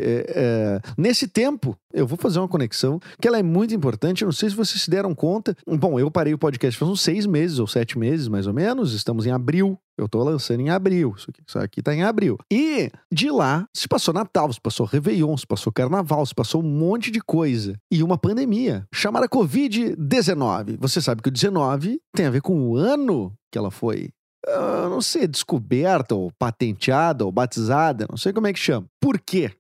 é, 0.02 0.26
é, 0.36 0.82
nesse 0.98 1.28
tempo. 1.28 1.78
Eu 1.94 2.08
vou 2.08 2.18
fazer 2.18 2.40
uma 2.40 2.48
conexão 2.48 3.00
que 3.22 3.28
ela 3.28 3.38
é 3.38 3.44
muito 3.44 3.76
importante. 3.76 4.24
Eu 4.24 4.28
não 4.28 4.34
sei 4.34 4.50
se 4.54 4.58
vocês 4.58 4.82
se 4.82 4.90
deram 4.90 5.14
conta. 5.14 5.56
Bom, 5.68 6.00
eu 6.00 6.10
parei 6.10 6.34
o 6.34 6.38
podcast 6.38 6.80
faz 6.80 6.90
uns 6.90 7.02
seis 7.02 7.26
meses 7.26 7.60
ou 7.60 7.68
sete 7.68 7.98
meses, 7.98 8.28
mais 8.28 8.48
ou 8.48 8.54
menos. 8.54 8.94
Estamos 8.94 9.26
em 9.26 9.32
abril. 9.32 9.78
Eu 9.98 10.08
tô 10.08 10.24
lançando 10.24 10.62
em 10.62 10.70
abril. 10.70 11.14
Isso 11.18 11.30
aqui, 11.30 11.42
isso 11.48 11.60
aqui 11.60 11.82
tá 11.82 11.94
em 11.94 12.04
abril. 12.04 12.38
E 12.52 12.90
de 13.12 13.30
lá 13.30 13.68
se 13.76 13.88
passou 13.88 14.14
Natal, 14.14 14.52
se 14.52 14.62
passou 14.62 14.86
Réveillon, 14.86 15.36
se 15.38 15.46
passou 15.46 15.72
Carnaval, 15.72 16.26
se 16.26 16.34
passou 16.34 16.64
um 16.64 16.68
monte 16.68 17.12
de 17.12 17.20
coisa. 17.20 17.76
E 17.92 18.02
uma 18.02 18.18
pandemia 18.18 18.88
chamada 18.94 19.28
Covid-19. 19.28 20.78
Você 20.80 21.02
sabe 21.02 21.22
que 21.22 21.30
o 21.30 21.32
19 21.32 22.00
tem 22.16 22.26
a 22.26 22.32
ver 22.32 22.42
com 22.42 22.70
o 22.70 22.78
ano 22.78 23.34
que 23.52 23.58
ela 23.58 23.70
foi 23.70 24.10
uh, 24.48 24.90
não 24.90 25.02
sei, 25.02 25.28
descoberta, 25.28 26.16
ou 26.16 26.32
patenteada, 26.38 27.26
ou 27.26 27.32
batizada, 27.32 28.06
não 28.10 28.18
sei 28.18 28.34
como 28.34 28.48
é 28.48 28.54
que 28.54 28.60
chama. 28.60 28.86
Por 29.00 29.20
quê? 29.20 29.52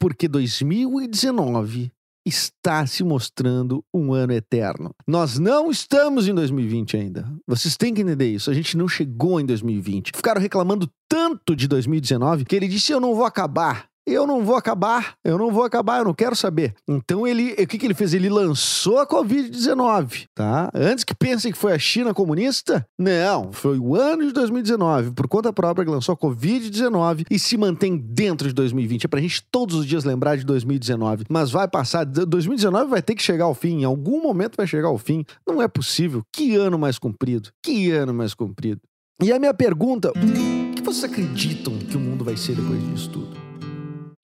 Porque 0.00 0.28
2019 0.28 1.90
está 2.28 2.86
se 2.86 3.02
mostrando 3.02 3.82
um 3.92 4.12
ano 4.12 4.32
eterno. 4.32 4.94
Nós 5.06 5.38
não 5.38 5.70
estamos 5.70 6.28
em 6.28 6.34
2020 6.34 6.96
ainda. 6.96 7.32
Vocês 7.46 7.76
têm 7.76 7.92
que 7.92 8.02
entender 8.02 8.28
isso. 8.28 8.50
A 8.50 8.54
gente 8.54 8.76
não 8.76 8.86
chegou 8.86 9.40
em 9.40 9.46
2020. 9.46 10.12
Ficaram 10.14 10.40
reclamando 10.40 10.88
tanto 11.08 11.56
de 11.56 11.66
2019 11.66 12.44
que 12.44 12.54
ele 12.54 12.68
disse: 12.68 12.92
Eu 12.92 13.00
não 13.00 13.14
vou 13.14 13.24
acabar 13.24 13.88
eu 14.12 14.26
não 14.26 14.44
vou 14.44 14.56
acabar, 14.56 15.14
eu 15.24 15.38
não 15.38 15.50
vou 15.50 15.64
acabar, 15.64 15.98
eu 15.98 16.04
não 16.04 16.14
quero 16.14 16.34
saber. 16.34 16.74
Então 16.88 17.26
ele, 17.26 17.52
o 17.52 17.66
que, 17.66 17.78
que 17.78 17.86
ele 17.86 17.94
fez? 17.94 18.14
Ele 18.14 18.28
lançou 18.28 18.98
a 18.98 19.06
Covid-19, 19.06 20.26
tá? 20.34 20.70
Antes 20.74 21.04
que 21.04 21.14
pensem 21.14 21.52
que 21.52 21.58
foi 21.58 21.72
a 21.72 21.78
China 21.78 22.14
comunista, 22.14 22.86
não, 22.98 23.52
foi 23.52 23.78
o 23.78 23.94
ano 23.94 24.26
de 24.26 24.32
2019, 24.32 25.12
por 25.12 25.28
conta 25.28 25.52
própria 25.52 25.84
que 25.84 25.90
lançou 25.90 26.12
a 26.12 26.16
Covid-19 26.16 27.26
e 27.30 27.38
se 27.38 27.56
mantém 27.56 27.96
dentro 27.96 28.48
de 28.48 28.54
2020. 28.54 29.04
É 29.04 29.08
pra 29.08 29.20
gente 29.20 29.42
todos 29.50 29.76
os 29.76 29.86
dias 29.86 30.04
lembrar 30.04 30.36
de 30.36 30.44
2019, 30.44 31.24
mas 31.28 31.50
vai 31.50 31.68
passar, 31.68 32.04
2019 32.04 32.90
vai 32.90 33.02
ter 33.02 33.14
que 33.14 33.22
chegar 33.22 33.44
ao 33.44 33.54
fim, 33.54 33.80
em 33.80 33.84
algum 33.84 34.22
momento 34.22 34.56
vai 34.56 34.66
chegar 34.66 34.88
ao 34.88 34.98
fim. 34.98 35.24
Não 35.46 35.62
é 35.62 35.68
possível. 35.68 36.22
Que 36.32 36.54
ano 36.54 36.78
mais 36.78 36.98
comprido? 36.98 37.50
Que 37.62 37.90
ano 37.90 38.14
mais 38.14 38.34
comprido? 38.34 38.80
E 39.22 39.32
a 39.32 39.38
minha 39.38 39.52
pergunta, 39.52 40.10
o 40.10 40.74
que 40.74 40.82
vocês 40.82 41.04
acreditam 41.04 41.76
que 41.76 41.96
o 41.96 42.00
mundo 42.00 42.24
vai 42.24 42.36
ser 42.36 42.54
depois 42.54 42.80
disso 42.88 43.10
tudo? 43.10 43.47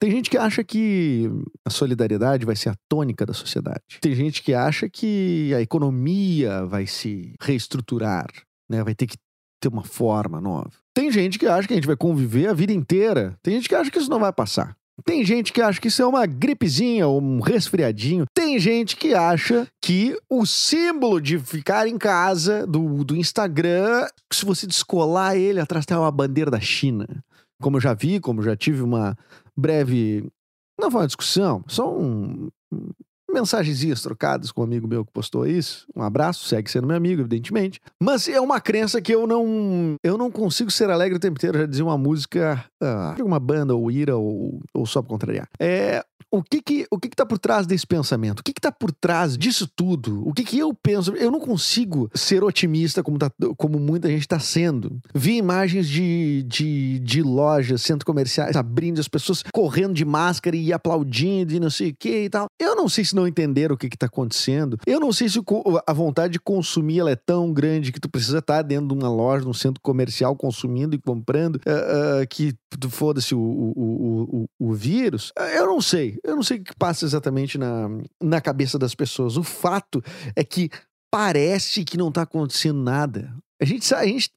Tem 0.03 0.11
gente 0.11 0.29
que 0.29 0.37
acha 0.37 0.65
que 0.65 1.31
a 1.65 1.71
solidariedade 1.71 2.45
vai 2.45 2.57
ser 2.57 2.71
a 2.71 2.75
tônica 2.89 3.25
da 3.25 3.33
sociedade. 3.33 4.01
Tem 4.01 4.13
gente 4.17 4.43
que 4.43 4.53
acha 4.53 4.89
que 4.89 5.55
a 5.55 5.61
economia 5.61 6.67
vai 6.67 6.89
se 6.89 7.37
reestruturar, 7.41 8.27
né? 8.69 8.83
Vai 8.83 8.97
ter 8.97 9.07
que 9.07 9.17
ter 9.61 9.69
uma 9.69 9.85
forma 9.85 10.41
nova. 10.41 10.73
Tem 10.93 11.09
gente 11.13 11.39
que 11.39 11.47
acha 11.47 11.69
que 11.69 11.75
a 11.75 11.77
gente 11.77 11.87
vai 11.87 11.95
conviver 11.95 12.49
a 12.49 12.53
vida 12.53 12.73
inteira. 12.73 13.39
Tem 13.45 13.55
gente 13.55 13.69
que 13.69 13.77
acha 13.77 13.93
que 13.93 13.99
isso 14.01 14.11
não 14.11 14.19
vai 14.19 14.33
passar. 14.33 14.77
Tem 15.05 15.25
gente 15.25 15.53
que 15.53 15.63
acha 15.63 15.81
que 15.81 15.87
isso 15.87 16.03
é 16.03 16.07
uma 16.07 16.27
gripezinha 16.27 17.07
ou 17.07 17.23
um 17.23 17.39
resfriadinho. 17.39 18.25
Tem 18.35 18.59
gente 18.59 18.97
que 18.97 19.15
acha 19.15 19.69
que 19.81 20.19
o 20.29 20.45
símbolo 20.45 21.21
de 21.21 21.39
ficar 21.39 21.87
em 21.87 21.97
casa 21.97 22.67
do, 22.67 23.05
do 23.05 23.15
Instagram, 23.15 24.09
se 24.33 24.45
você 24.45 24.67
descolar 24.67 25.37
ele, 25.37 25.61
atrás 25.61 25.87
tem 25.87 25.97
uma 25.97 26.11
bandeira 26.11 26.51
da 26.51 26.61
China. 26.61 27.07
Como 27.63 27.77
eu 27.77 27.81
já 27.81 27.95
vi, 27.95 28.19
como 28.19 28.43
já 28.43 28.57
tive 28.57 28.83
uma 28.83 29.17
breve. 29.57 30.29
Não 30.81 30.91
foi 30.91 31.03
uma 31.03 31.07
discussão, 31.07 31.63
só 31.69 31.93
um, 31.97 32.49
mensagenzinhas 33.33 34.03
trocadas 34.03 34.53
com 34.53 34.61
um 34.61 34.65
amigo 34.65 34.87
meu 34.87 35.05
que 35.05 35.13
postou 35.13 35.47
isso. 35.47 35.87
Um 35.97 36.03
abraço, 36.03 36.47
segue 36.47 36.71
sendo 36.71 36.87
meu 36.87 36.97
amigo, 36.97 37.23
evidentemente. 37.23 37.81
Mas 38.01 38.29
é 38.29 38.41
uma 38.41 38.61
crença 38.61 39.01
que 39.01 39.13
eu 39.13 39.27
não 39.27 39.97
eu 40.03 40.19
não 40.19 40.31
consigo 40.31 40.71
ser 40.71 40.91
alegre 40.91 41.17
o 41.17 41.21
tempo 41.21 41.39
inteiro. 41.39 41.59
Já 41.59 41.67
dizia 41.67 41.85
uma 41.85 41.99
música 41.99 42.65
ah, 42.81 43.15
de 43.17 43.23
uma 43.23 43.41
banda 43.41 43.75
ou 43.75 43.91
ira 43.91 44.17
ou, 44.17 44.61
ou 44.75 44.87
só 44.87 45.01
pra 45.01 45.09
contrariar. 45.09 45.49
É 45.59 46.05
o 46.33 46.43
que 46.43 46.63
que, 46.63 46.87
o 46.91 46.99
que 46.99 47.11
que 47.11 47.17
tá 47.17 47.27
por 47.27 47.39
trás 47.39 47.67
desse 47.67 47.87
pensamento? 47.87 48.41
O 48.41 48.43
que 48.43 48.55
que 48.55 48.61
tá 48.61 48.73
por 48.73 48.91
trás 48.91 49.37
disso 49.37 49.69
tudo? 49.77 50.27
O 50.27 50.33
que 50.33 50.43
que 50.43 50.59
eu 50.59 50.73
penso? 50.73 51.15
Eu 51.15 51.31
não 51.31 51.39
consigo 51.39 52.11
ser 52.15 52.43
otimista 52.43 53.03
como, 53.03 53.19
tá, 53.19 53.31
como 53.59 53.79
muita 53.79 54.09
gente 54.09 54.23
está 54.23 54.39
sendo. 54.39 54.99
Vi 55.15 55.37
imagens 55.37 55.87
de, 55.87 56.43
de, 56.45 56.99
de 57.01 57.23
lojas, 57.23 57.83
centros 57.83 58.05
comerciais 58.05 58.57
abrindo, 58.57 58.99
as 58.99 59.09
pessoas 59.09 59.45
correndo 59.53 59.93
de 59.93 60.07
máscara 60.07 60.57
e 60.57 60.73
aplaudindo 60.73 61.53
e 61.53 61.61
não 61.61 61.69
sei 61.69 61.91
o 61.91 61.97
que 61.99 62.25
e 62.25 62.31
tal. 62.31 62.47
Eu 62.59 62.75
não 62.75 62.89
sei 62.89 63.05
se 63.05 63.15
não 63.15 63.29
entenderam 63.29 63.75
o 63.75 63.79
que 63.79 63.87
está 63.87 64.07
acontecendo. 64.07 64.79
Eu 64.87 64.99
não 64.99 65.13
sei 65.13 65.29
se 65.29 65.39
a 65.87 65.93
vontade 65.93 66.33
de 66.33 66.41
consumir 66.41 67.01
ela 67.01 67.11
é 67.11 67.17
tão 67.17 67.53
grande 67.53 67.93
que 67.93 68.01
tu 68.01 68.09
precisa 68.09 68.39
estar 68.39 68.57
tá 68.57 68.63
dentro 68.63 68.89
de 68.89 68.95
uma 68.95 69.11
loja, 69.11 69.45
num 69.45 69.53
centro 69.53 69.83
comercial, 69.83 70.35
consumindo 70.35 70.95
e 70.95 70.99
comprando, 70.99 71.57
uh, 71.57 72.23
uh, 72.23 72.29
que 72.29 72.55
foda-se 72.89 73.35
o, 73.35 73.39
o, 73.39 74.47
o, 74.59 74.69
o, 74.69 74.73
vírus. 74.73 75.33
Eu 75.55 75.67
não 75.67 75.81
sei. 75.81 76.19
Eu 76.25 76.37
não 76.37 76.43
sei 76.43 76.59
o 76.59 76.63
que 76.63 76.75
passa 76.77 77.05
exatamente 77.05 77.59
na, 77.59 77.89
na 78.23 78.41
cabeça 78.41 78.79
das 78.79 78.95
pessoas. 78.95 79.37
O 79.37 79.43
fato 79.43 80.03
é 80.37 80.45
que 80.45 80.71
parece 81.11 81.85
que 81.85 81.99
não 81.99 82.09
está 82.09 82.23
acontecendo 82.23 82.81
nada. 82.81 83.35
A 83.61 83.65
gente, 83.65 83.95
a 83.95 84.05
gente, 84.05 84.31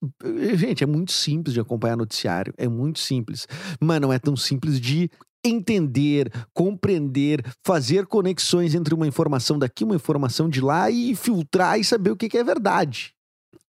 gente, 0.56 0.84
é 0.84 0.88
muito 0.88 1.12
simples 1.12 1.54
de 1.54 1.60
acompanhar 1.60 1.98
noticiário, 1.98 2.54
é 2.58 2.68
muito 2.68 3.00
simples, 3.00 3.48
mas 3.82 4.00
não 4.00 4.14
é 4.14 4.20
tão 4.20 4.36
simples 4.36 4.80
de 4.80 5.10
entender, 5.44 6.32
compreender, 6.54 7.44
fazer 7.64 8.06
conexões 8.08 8.76
entre 8.76 8.94
uma 8.94 9.08
informação 9.08 9.58
daqui, 9.58 9.84
uma 9.84 9.96
informação 9.96 10.50
de 10.50 10.62
lá 10.62 10.90
e 10.90 11.16
filtrar 11.16 11.80
e 11.80 11.84
saber 11.84 12.12
o 12.12 12.16
que 12.16 12.38
é 12.38 12.44
verdade. 12.44 13.14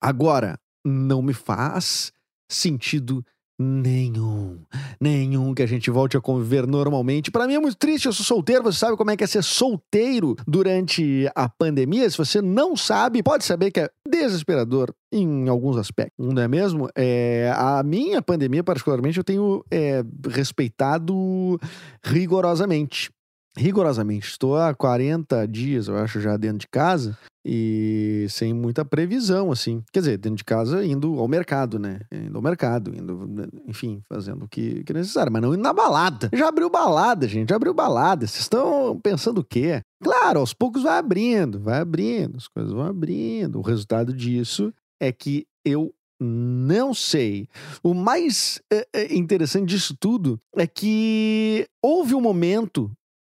Agora, 0.01 0.59
não 0.85 1.23
me 1.23 1.33
faz 1.33 2.13
sentido 2.51 3.25
Nenhum. 3.57 4.59
Nenhum 5.01 5.55
que 5.55 5.63
a 5.63 5.67
gente 5.67 5.89
volte 5.89 6.17
a 6.17 6.21
conviver 6.21 6.67
normalmente. 6.67 7.31
Para 7.31 7.47
mim 7.47 7.55
é 7.55 7.61
muito 7.61 7.77
triste, 7.77 8.07
eu 8.07 8.13
sou 8.13 8.25
solteiro. 8.25 8.65
Você 8.65 8.79
sabe 8.79 8.97
como 8.97 9.13
é 9.13 9.17
que 9.17 9.23
é 9.23 9.27
ser 9.27 9.45
solteiro 9.45 10.35
durante 10.47 11.31
a 11.37 11.49
pandemia? 11.49 12.09
Se 12.11 12.19
você 12.19 12.43
não 12.43 12.77
sabe, 12.77 13.23
pode 13.23 13.45
saber 13.45 13.71
que 13.71 13.81
é 13.81 13.89
desesperador 14.09 14.93
em 15.13 15.49
alguns 15.49 15.77
aspectos, 15.77 16.33
não 16.35 16.43
é 16.43 16.49
mesmo? 16.49 16.89
É, 16.97 17.53
a 17.55 17.83
minha 17.85 18.21
pandemia, 18.21 18.65
particularmente, 18.65 19.19
eu 19.19 19.25
tenho 19.25 19.65
é, 19.71 20.03
respeitado 20.29 21.61
rigorosamente 22.03 23.11
rigorosamente. 23.57 24.27
Estou 24.27 24.57
há 24.57 24.75
40 24.75 25.47
dias, 25.47 25.89
eu 25.89 25.97
acho, 25.97 26.21
já 26.21 26.37
dentro 26.37 26.59
de 26.59 26.69
casa 26.69 27.17
e 27.47 28.27
sem 28.31 28.55
muita 28.55 28.85
previsão, 28.85 29.53
assim. 29.53 29.83
Quer 29.93 30.01
dizer, 30.01 30.19
dentro 30.19 30.39
de 30.39 30.45
casa, 30.45 30.85
indo 30.85 31.19
ao 31.19 31.29
mercado, 31.29 31.79
né? 31.79 32.01
Indo 32.11 32.37
ao 32.37 32.43
mercado, 32.43 32.95
indo, 32.97 33.29
enfim, 33.67 34.01
fazendo 34.09 34.47
o 34.47 34.49
que, 34.49 34.83
que 34.83 34.93
é 34.93 34.95
necessário, 34.95 35.31
mas 35.31 35.43
não 35.43 35.53
indo 35.53 35.63
na 35.63 35.73
balada. 35.73 36.31
Já 36.33 36.49
abriu 36.49 36.71
balada, 36.71 37.29
gente, 37.29 37.51
já 37.51 37.57
abriu 37.57 37.75
balada. 37.75 38.27
Vocês 38.27 38.43
estão 38.43 38.99
pensando 39.03 39.39
o 39.39 39.45
quê? 39.45 39.83
Claro, 40.03 40.41
aos 40.41 40.55
poucos 40.55 40.83
vai 40.83 40.99
abrindo, 40.99 41.61
vai 41.61 41.81
abrindo, 41.81 42.39
as 42.39 42.49
coisas 42.49 42.73
vão 42.73 42.87
abrindo. 42.87 43.59
O 43.59 43.63
resultado 43.63 44.13
disso 44.13 44.73
é 45.01 45.13
que 45.13 45.47
eu 45.65 45.95
não 46.21 46.95
sei. 46.95 47.49
O 47.83 47.93
mais 47.93 48.61
é, 48.73 49.15
interessante 49.15 49.69
disso 49.69 49.95
tudo 49.99 50.41
é 50.57 50.67
que 50.67 51.67
houve 51.83 52.15
um 52.15 52.21
momento 52.21 52.91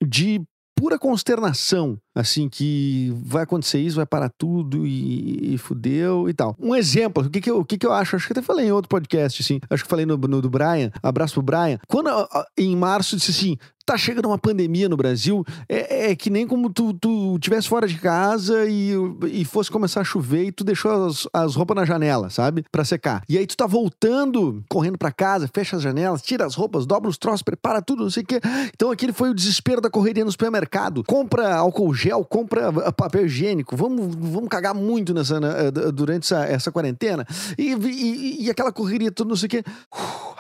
de 0.06 0.42
pura 0.76 1.00
consternação, 1.00 1.98
assim, 2.16 2.48
que 2.48 3.14
vai 3.24 3.44
acontecer 3.44 3.80
isso, 3.80 3.98
vai 3.98 4.06
parar 4.06 4.30
tudo 4.30 4.88
e, 4.88 5.54
e 5.54 5.58
fudeu 5.58 6.30
e 6.30 6.34
tal. 6.34 6.56
Um 6.58 6.74
exemplo, 6.74 7.24
o 7.26 7.30
que 7.30 7.42
que, 7.42 7.52
eu, 7.52 7.60
o 7.60 7.66
que 7.66 7.78
que 7.78 7.86
eu 7.86 7.92
acho? 7.92 8.16
Acho 8.16 8.26
que 8.26 8.34
até 8.34 8.42
falei 8.42 8.68
em 8.68 8.72
outro 8.72 8.90
podcast, 8.90 9.42
assim, 9.42 9.60
acho 9.70 9.84
que 9.84 9.90
falei 9.90 10.06
no, 10.06 10.18
no 10.18 10.42
do 10.42 10.50
Brian, 10.50 10.92
abraço 11.04 11.34
pro 11.36 11.44
Brian. 11.44 11.78
Quando 11.88 12.10
em 12.58 12.76
março 12.76 13.18
disse 13.18 13.32
assim, 13.32 13.58
tá 13.86 13.98
chegando 13.98 14.26
uma 14.26 14.38
pandemia 14.38 14.90
no 14.90 14.98
Brasil, 14.98 15.46
é, 15.70 16.12
é 16.12 16.16
que 16.16 16.30
nem 16.30 16.48
como 16.48 16.70
tu, 16.70 16.94
tu 16.94 17.38
tivesse 17.40 17.70
fora 17.70 17.88
de 17.88 17.98
casa 17.98 18.66
e, 18.66 18.92
e 19.32 19.46
fosse 19.46 19.70
começar 19.70 20.02
a 20.02 20.04
chover 20.04 20.46
e 20.46 20.52
tu 20.52 20.64
deixou 20.64 21.06
as, 21.06 21.28
as 21.32 21.56
roupas 21.56 21.76
na 21.76 21.86
janela, 21.86 22.30
sabe? 22.30 22.66
Pra 22.72 22.84
secar. 22.84 23.24
E 23.30 23.38
aí 23.38 23.46
tu 23.46 23.56
tá 23.56 23.68
voltando, 23.68 24.64
correndo 24.68 24.98
para 24.98 25.12
casa, 25.12 25.50
fecha 25.54 25.76
as 25.76 25.84
janelas, 25.84 26.24
tira 26.24 26.46
as 26.46 26.56
roupas, 26.56 26.86
dobra 26.86 27.10
os 27.10 27.18
troços, 27.18 27.44
prepara 27.44 27.82
tudo, 27.82 28.04
não 28.04 28.10
sei 28.10 28.24
o 28.24 28.26
quê. 28.26 28.42
Então 28.74 28.90
aquele 28.90 29.14
foi 29.14 29.30
o 29.30 29.36
desespero 29.36 29.80
da 29.80 29.90
correria 29.90 30.26
no 30.26 30.32
supermercado. 30.32 31.04
Compra 31.04 31.56
álcool 31.56 31.94
gel, 32.06 32.24
compra 32.24 32.70
ah, 32.70 32.92
papel 32.92 33.26
higiênico. 33.26 33.76
Vamos, 33.76 34.16
vamos 34.16 34.48
cagar 34.48 34.76
muito 34.76 35.14
nessa, 35.14 35.40
né, 35.40 35.72
durante 35.94 36.26
essa, 36.26 36.46
essa 36.46 36.72
quarentena. 36.72 37.26
E, 37.58 37.74
e, 37.74 38.46
e 38.46 38.50
aquela 38.50 38.72
correria, 38.72 39.12
tudo, 39.12 39.30
não 39.30 39.36
sei 39.36 39.48
o 39.48 39.50
quê. 39.50 39.64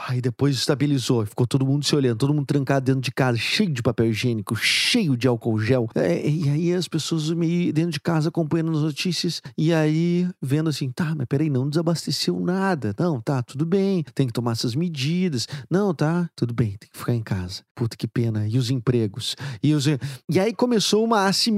Aí 0.07 0.22
depois 0.22 0.55
estabilizou, 0.55 1.25
ficou 1.25 1.48
todo 1.48 1.65
mundo 1.65 1.84
se 1.84 1.95
olhando, 1.95 2.19
todo 2.19 2.34
mundo 2.34 2.45
trancado 2.45 2.86
dentro 2.86 3.01
de 3.01 3.12
casa 3.12 3.38
cheio 3.38 3.72
de 3.72 3.81
papel 3.81 4.07
higiênico, 4.07 4.55
cheio 4.55 5.17
de 5.17 5.27
álcool 5.27 5.60
gel. 5.60 5.89
É, 5.95 6.27
e 6.27 6.48
aí 6.50 6.74
as 6.74 6.88
pessoas 6.88 7.31
me 7.31 7.72
dentro 7.72 7.91
de 7.91 8.00
casa 8.00 8.29
acompanhando 8.29 8.72
as 8.72 8.84
notícias 8.84 9.41
e 9.57 9.74
aí 9.74 10.29
vendo 10.39 10.69
assim, 10.69 10.91
tá, 10.91 11.15
mas 11.17 11.25
peraí, 11.27 11.50
não 11.50 11.67
desabasteceu 11.67 12.39
nada. 12.39 12.93
Não, 13.00 13.19
tá, 13.19 13.41
tudo 13.41 13.65
bem, 13.65 14.03
tem 14.13 14.27
que 14.27 14.34
tomar 14.34 14.51
essas 14.51 14.75
medidas. 14.75 15.48
Não, 15.69 15.93
tá, 15.93 16.29
tudo 16.36 16.53
bem, 16.53 16.77
tem 16.79 16.89
que 16.91 16.98
ficar 16.98 17.15
em 17.15 17.24
casa. 17.24 17.63
Puta 17.74 17.98
que 17.98 18.07
pena. 18.07 18.48
E 18.48 18.57
os 18.60 18.69
empregos? 18.69 19.36
E, 19.63 19.74
os... 19.74 19.88
e 19.88 20.39
aí 20.39 20.53
começou 20.53 21.03
uma 21.03 21.25
assimilação 21.25 21.55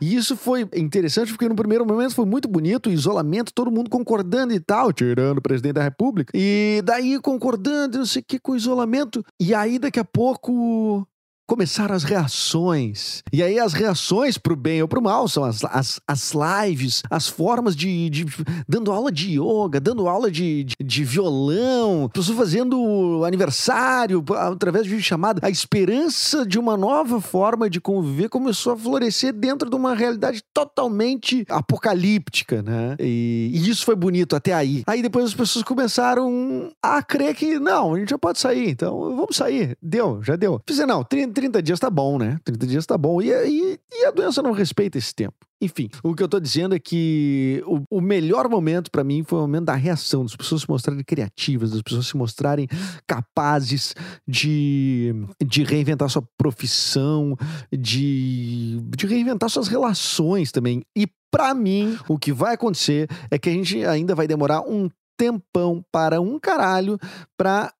e 0.00 0.14
isso 0.14 0.36
foi 0.36 0.68
interessante 0.74 1.32
porque 1.32 1.48
no 1.48 1.54
primeiro 1.54 1.84
momento 1.86 2.14
foi 2.14 2.24
muito 2.24 2.48
bonito, 2.48 2.90
isolamento, 2.90 3.52
todo 3.52 3.70
mundo 3.70 3.90
concordando 3.90 4.52
e 4.52 4.60
tal, 4.60 4.92
tirando 4.92 5.38
o 5.38 5.42
presidente 5.42 5.74
da 5.74 5.82
república. 5.82 6.32
E 6.34 6.82
daí 6.84 7.18
concordando, 7.20 7.98
não 7.98 8.06
sei 8.06 8.22
o 8.22 8.24
que, 8.26 8.38
com 8.38 8.52
o 8.52 8.56
isolamento. 8.56 9.24
E 9.38 9.54
aí 9.54 9.78
daqui 9.78 10.00
a 10.00 10.04
pouco 10.04 11.06
começaram 11.50 11.96
as 11.96 12.04
reações. 12.04 13.24
E 13.32 13.42
aí 13.42 13.58
as 13.58 13.72
reações 13.72 14.38
pro 14.38 14.54
bem 14.54 14.80
ou 14.82 14.86
pro 14.86 15.02
mal 15.02 15.26
são 15.26 15.42
as, 15.42 15.64
as, 15.64 16.00
as 16.06 16.32
lives, 16.32 17.02
as 17.10 17.26
formas 17.26 17.74
de, 17.74 18.08
de 18.08 18.24
dando 18.68 18.92
aula 18.92 19.10
de 19.10 19.32
yoga, 19.32 19.80
dando 19.80 20.06
aula 20.06 20.30
de, 20.30 20.62
de, 20.62 20.76
de 20.80 21.02
violão, 21.02 22.08
pessoas 22.08 22.38
fazendo 22.38 23.24
aniversário 23.24 24.24
através 24.36 24.86
de 24.86 25.02
chamada. 25.02 25.44
A 25.44 25.50
esperança 25.50 26.46
de 26.46 26.56
uma 26.56 26.76
nova 26.76 27.20
forma 27.20 27.68
de 27.68 27.80
conviver 27.80 28.28
começou 28.28 28.74
a 28.74 28.76
florescer 28.76 29.32
dentro 29.32 29.68
de 29.68 29.74
uma 29.74 29.92
realidade 29.92 30.44
totalmente 30.54 31.44
apocalíptica, 31.48 32.62
né? 32.62 32.94
E, 33.00 33.50
e 33.52 33.68
isso 33.68 33.84
foi 33.84 33.96
bonito 33.96 34.36
até 34.36 34.52
aí. 34.52 34.84
Aí 34.86 35.02
depois 35.02 35.24
as 35.24 35.34
pessoas 35.34 35.64
começaram 35.64 36.70
a 36.80 37.02
crer 37.02 37.34
que 37.34 37.58
não, 37.58 37.94
a 37.94 37.98
gente 37.98 38.10
já 38.10 38.18
pode 38.18 38.38
sair, 38.38 38.70
então 38.70 39.16
vamos 39.16 39.34
sair. 39.34 39.76
Deu, 39.82 40.22
já 40.22 40.36
deu. 40.36 40.62
Fizer 40.64 40.86
não, 40.86 41.02
30 41.02 41.39
30 41.40 41.62
dias 41.62 41.80
tá 41.80 41.88
bom, 41.88 42.18
né? 42.18 42.38
30 42.44 42.66
dias 42.66 42.84
tá 42.84 42.98
bom. 42.98 43.22
E, 43.22 43.30
e, 43.30 43.80
e 43.90 44.04
a 44.04 44.10
doença 44.10 44.42
não 44.42 44.52
respeita 44.52 44.98
esse 44.98 45.14
tempo. 45.14 45.34
Enfim, 45.58 45.88
o 46.02 46.14
que 46.14 46.22
eu 46.22 46.28
tô 46.28 46.38
dizendo 46.38 46.74
é 46.74 46.78
que 46.78 47.62
o, 47.66 47.98
o 47.98 48.00
melhor 48.00 48.46
momento 48.46 48.90
para 48.90 49.02
mim 49.02 49.24
foi 49.24 49.38
o 49.38 49.42
momento 49.42 49.64
da 49.64 49.74
reação, 49.74 50.22
das 50.22 50.36
pessoas 50.36 50.62
se 50.62 50.68
mostrarem 50.68 51.02
criativas, 51.02 51.70
das 51.70 51.80
pessoas 51.80 52.06
se 52.08 52.16
mostrarem 52.16 52.68
capazes 53.06 53.94
de, 54.28 55.14
de 55.42 55.64
reinventar 55.64 56.10
sua 56.10 56.22
profissão, 56.36 57.34
de, 57.72 58.78
de 58.94 59.06
reinventar 59.06 59.48
suas 59.48 59.68
relações 59.68 60.52
também. 60.52 60.82
E 60.94 61.08
para 61.30 61.54
mim, 61.54 61.96
o 62.06 62.18
que 62.18 62.34
vai 62.34 62.52
acontecer 62.52 63.08
é 63.30 63.38
que 63.38 63.48
a 63.48 63.52
gente 63.52 63.82
ainda 63.86 64.14
vai 64.14 64.26
demorar 64.26 64.60
um 64.60 64.90
tempão 65.16 65.82
para 65.90 66.20
um 66.20 66.38
caralho 66.38 66.98
para 67.36 67.72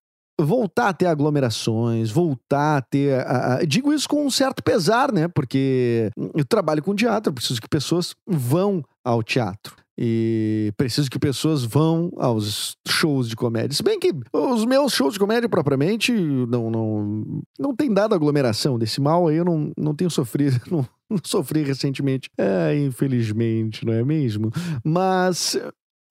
voltar 0.44 0.88
a 0.88 0.92
ter 0.92 1.06
aglomerações, 1.06 2.10
voltar 2.10 2.78
a 2.78 2.82
ter. 2.82 3.20
A, 3.26 3.54
a, 3.54 3.64
digo 3.64 3.92
isso 3.92 4.08
com 4.08 4.24
um 4.24 4.30
certo 4.30 4.62
pesar, 4.62 5.12
né? 5.12 5.28
Porque 5.28 6.10
eu 6.34 6.44
trabalho 6.44 6.82
com 6.82 6.94
teatro, 6.94 7.32
preciso 7.32 7.60
que 7.60 7.68
pessoas 7.68 8.14
vão 8.26 8.82
ao 9.04 9.22
teatro. 9.22 9.74
E 10.02 10.72
preciso 10.78 11.10
que 11.10 11.18
pessoas 11.18 11.62
vão 11.62 12.10
aos 12.16 12.74
shows 12.88 13.28
de 13.28 13.36
comédia. 13.36 13.76
Se 13.76 13.82
bem 13.82 14.00
que 14.00 14.14
os 14.32 14.64
meus 14.64 14.94
shows 14.94 15.12
de 15.12 15.20
comédia, 15.20 15.46
propriamente, 15.46 16.10
não, 16.10 16.70
não, 16.70 17.42
não 17.58 17.76
tem 17.76 17.92
dado 17.92 18.14
aglomeração. 18.14 18.78
Desse 18.78 18.98
mal 18.98 19.28
aí 19.28 19.36
eu 19.36 19.44
não, 19.44 19.70
não 19.76 19.94
tenho 19.94 20.10
sofrido, 20.10 20.58
não, 20.72 20.88
não 21.10 21.18
sofri 21.22 21.62
recentemente. 21.62 22.30
É, 22.38 22.74
infelizmente, 22.78 23.84
não 23.84 23.92
é 23.92 24.02
mesmo? 24.02 24.50
Mas 24.82 25.58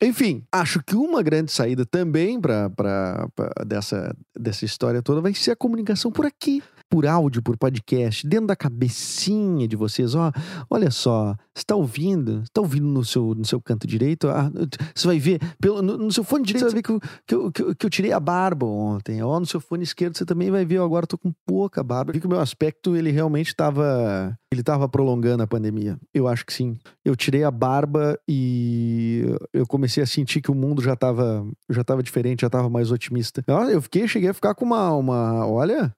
enfim, 0.01 0.43
acho 0.51 0.81
que 0.81 0.95
uma 0.95 1.21
grande 1.21 1.51
saída 1.51 1.85
também 1.85 2.39
para 2.39 3.27
dessa, 3.65 4.15
dessa 4.37 4.63
história 4.65 5.01
toda 5.01 5.21
vai 5.21 5.33
ser 5.33 5.51
a 5.51 5.55
comunicação 5.55 6.11
por 6.11 6.25
aqui 6.25 6.63
por 6.89 7.05
áudio, 7.05 7.41
por 7.41 7.55
podcast, 7.55 8.27
dentro 8.27 8.47
da 8.47 8.55
cabecinha 8.55 9.67
de 9.67 9.75
vocês. 9.75 10.15
Ó, 10.15 10.31
olha 10.69 10.89
só, 10.89 11.35
está 11.55 11.75
ouvindo, 11.75 12.41
está 12.43 12.59
ouvindo 12.59 12.87
no 12.87 13.05
seu, 13.05 13.35
no 13.35 13.45
seu 13.45 13.61
canto 13.61 13.85
direito. 13.85 14.27
Ah, 14.27 14.51
você 14.93 15.07
vai 15.07 15.19
ver, 15.19 15.39
pelo, 15.61 15.81
no, 15.81 15.97
no, 15.97 16.11
seu 16.11 16.23
fone 16.23 16.43
direito, 16.43 16.65
você 16.65 16.73
vai 16.73 16.75
ver 16.75 16.83
que 16.83 16.91
eu, 16.91 16.99
que, 17.25 17.35
eu, 17.35 17.51
que, 17.51 17.61
eu, 17.61 17.75
que 17.75 17.85
eu 17.85 17.89
tirei 17.89 18.11
a 18.11 18.19
barba 18.19 18.65
ontem. 18.65 19.21
Ó, 19.21 19.39
no 19.39 19.45
seu 19.45 19.61
fone 19.61 19.83
esquerdo, 19.83 20.17
você 20.17 20.25
também 20.25 20.49
vai 20.49 20.65
ver, 20.65 20.75
eu 20.75 20.83
agora 20.83 21.05
estou 21.05 21.19
com 21.19 21.31
pouca 21.45 21.83
barba. 21.83 22.11
Vi 22.11 22.19
que 22.19 22.25
o 22.25 22.29
meu 22.29 22.39
aspecto, 22.39 22.95
ele 22.95 23.11
realmente 23.11 23.47
estava. 23.47 24.35
Ele 24.51 24.61
estava 24.61 24.89
prolongando 24.89 25.43
a 25.43 25.47
pandemia. 25.47 25.99
Eu 26.11 26.27
acho 26.27 26.43
que 26.43 26.51
sim. 26.51 26.75
Eu 27.05 27.15
tirei 27.15 27.43
a 27.43 27.51
barba 27.51 28.19
e 28.27 29.23
eu 29.53 29.67
comecei 29.67 30.01
a 30.01 30.07
sentir 30.07 30.41
que 30.41 30.49
o 30.49 30.55
mundo 30.55 30.81
já 30.81 30.93
estava 30.93 31.45
já 31.69 31.83
tava 31.83 32.01
diferente, 32.01 32.41
já 32.41 32.47
estava 32.47 32.67
mais 32.67 32.91
otimista. 32.91 33.43
Eu 33.71 33.79
fiquei, 33.79 34.07
cheguei 34.07 34.29
a 34.29 34.33
ficar 34.33 34.55
com 34.55 34.65
uma, 34.65 34.91
uma 34.95 35.47
olha, 35.47 35.93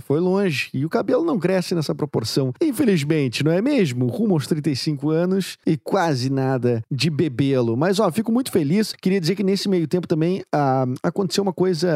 foi 0.00 0.20
longe. 0.20 0.70
E 0.72 0.84
o 0.84 0.88
cabelo 0.88 1.24
não 1.24 1.38
cresce 1.38 1.74
nessa 1.74 1.94
proporção. 1.94 2.52
Infelizmente, 2.60 3.44
não 3.44 3.52
é 3.52 3.60
mesmo? 3.60 4.06
Rumo 4.06 4.34
aos 4.34 4.46
35 4.46 5.10
anos 5.10 5.58
e 5.66 5.76
quase 5.76 6.30
nada 6.30 6.82
de 6.90 7.10
bebê-lo. 7.10 7.76
Mas, 7.76 7.98
ó, 7.98 8.10
fico 8.10 8.32
muito 8.32 8.50
feliz. 8.50 8.92
Queria 8.92 9.20
dizer 9.20 9.34
que 9.34 9.44
nesse 9.44 9.68
meio 9.68 9.86
tempo 9.86 10.06
também 10.06 10.42
ah, 10.52 10.86
aconteceu 11.02 11.42
uma 11.42 11.52
coisa, 11.52 11.88